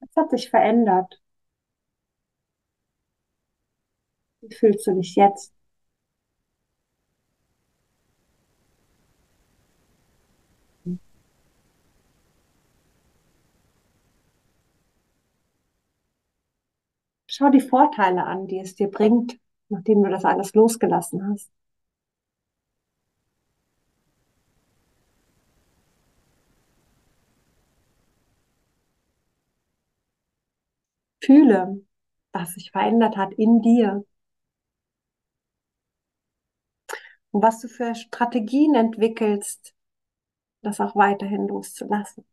Was 0.00 0.10
hat 0.16 0.30
sich 0.30 0.50
verändert? 0.50 1.22
Wie 4.40 4.41
fühlst 4.58 4.86
du 4.86 4.94
dich 4.94 5.14
jetzt? 5.16 5.52
Schau 17.26 17.50
die 17.50 17.58
Vorteile 17.60 18.26
an, 18.26 18.46
die 18.46 18.60
es 18.60 18.76
dir 18.76 18.88
bringt, 18.88 19.36
nachdem 19.68 20.04
du 20.04 20.08
das 20.08 20.24
alles 20.24 20.54
losgelassen 20.54 21.28
hast. 21.28 21.50
Fühle, 31.24 31.80
was 32.32 32.52
sich 32.52 32.70
verändert 32.70 33.16
hat 33.16 33.32
in 33.32 33.62
dir. 33.62 34.04
Und 37.32 37.42
was 37.42 37.60
du 37.60 37.66
für 37.68 37.94
Strategien 37.96 38.74
entwickelst, 38.76 39.74
das 40.62 40.80
auch 40.80 40.96
weiterhin 40.96 41.48
loszulassen. 41.48 42.24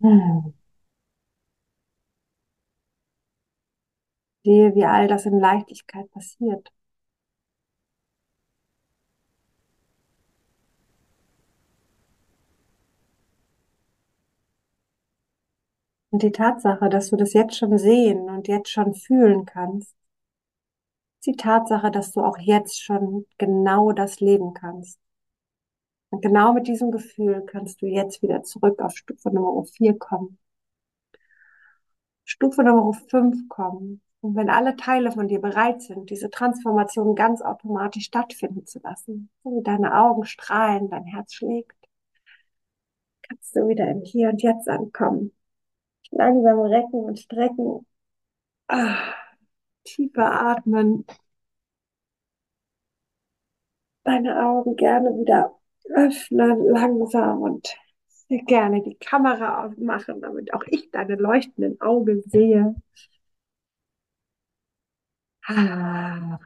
Hm. 0.00 0.52
Sehe, 4.44 4.72
wie 4.76 4.84
all 4.84 5.08
das 5.08 5.26
in 5.26 5.40
Leichtigkeit 5.40 6.08
passiert. 6.12 6.70
Und 16.10 16.22
die 16.22 16.30
Tatsache, 16.30 16.88
dass 16.88 17.10
du 17.10 17.16
das 17.16 17.32
jetzt 17.32 17.56
schon 17.56 17.76
sehen 17.76 18.30
und 18.30 18.46
jetzt 18.46 18.70
schon 18.70 18.94
fühlen 18.94 19.44
kannst, 19.46 19.96
die 21.26 21.36
Tatsache, 21.36 21.90
dass 21.90 22.12
du 22.12 22.20
auch 22.20 22.38
jetzt 22.38 22.82
schon 22.82 23.26
genau 23.38 23.92
das 23.92 24.20
leben 24.20 24.54
kannst. 24.54 24.98
Und 26.10 26.20
genau 26.22 26.52
mit 26.52 26.66
diesem 26.66 26.90
Gefühl 26.90 27.44
kannst 27.46 27.80
du 27.80 27.86
jetzt 27.86 28.22
wieder 28.22 28.42
zurück 28.42 28.80
auf 28.80 28.96
Stufe 28.96 29.30
Nummer 29.30 29.64
4 29.64 29.98
kommen. 29.98 30.38
Stufe 32.24 32.62
Nummer 32.62 32.92
5 32.92 33.48
kommen. 33.48 34.02
Und 34.20 34.36
wenn 34.36 34.50
alle 34.50 34.76
Teile 34.76 35.10
von 35.10 35.26
dir 35.28 35.40
bereit 35.40 35.82
sind, 35.82 36.10
diese 36.10 36.30
Transformation 36.30 37.14
ganz 37.16 37.42
automatisch 37.42 38.04
stattfinden 38.04 38.66
zu 38.66 38.78
lassen, 38.80 39.30
so 39.42 39.50
wie 39.56 39.62
deine 39.62 39.98
Augen 39.98 40.24
strahlen, 40.24 40.88
dein 40.90 41.04
Herz 41.04 41.34
schlägt, 41.34 41.76
kannst 43.22 43.56
du 43.56 43.68
wieder 43.68 43.88
im 43.90 44.02
Hier 44.02 44.28
und 44.28 44.42
Jetzt 44.42 44.68
ankommen. 44.68 45.32
Langsam 46.10 46.60
recken 46.60 47.00
und 47.00 47.18
strecken. 47.18 47.86
Ah, 48.68 49.14
tiefer 49.84 50.32
atmen. 50.48 51.04
Deine 54.04 54.44
Augen 54.46 54.76
gerne 54.76 55.10
wieder 55.10 55.58
öffnen, 55.94 56.66
langsam 56.68 57.42
und 57.42 57.68
gerne 58.46 58.82
die 58.82 58.94
Kamera 58.96 59.66
aufmachen, 59.66 60.20
damit 60.20 60.54
auch 60.54 60.62
ich 60.68 60.90
deine 60.90 61.16
leuchtenden 61.16 61.80
Augen 61.80 62.22
sehe. 62.26 62.74
Ah. 65.48 66.40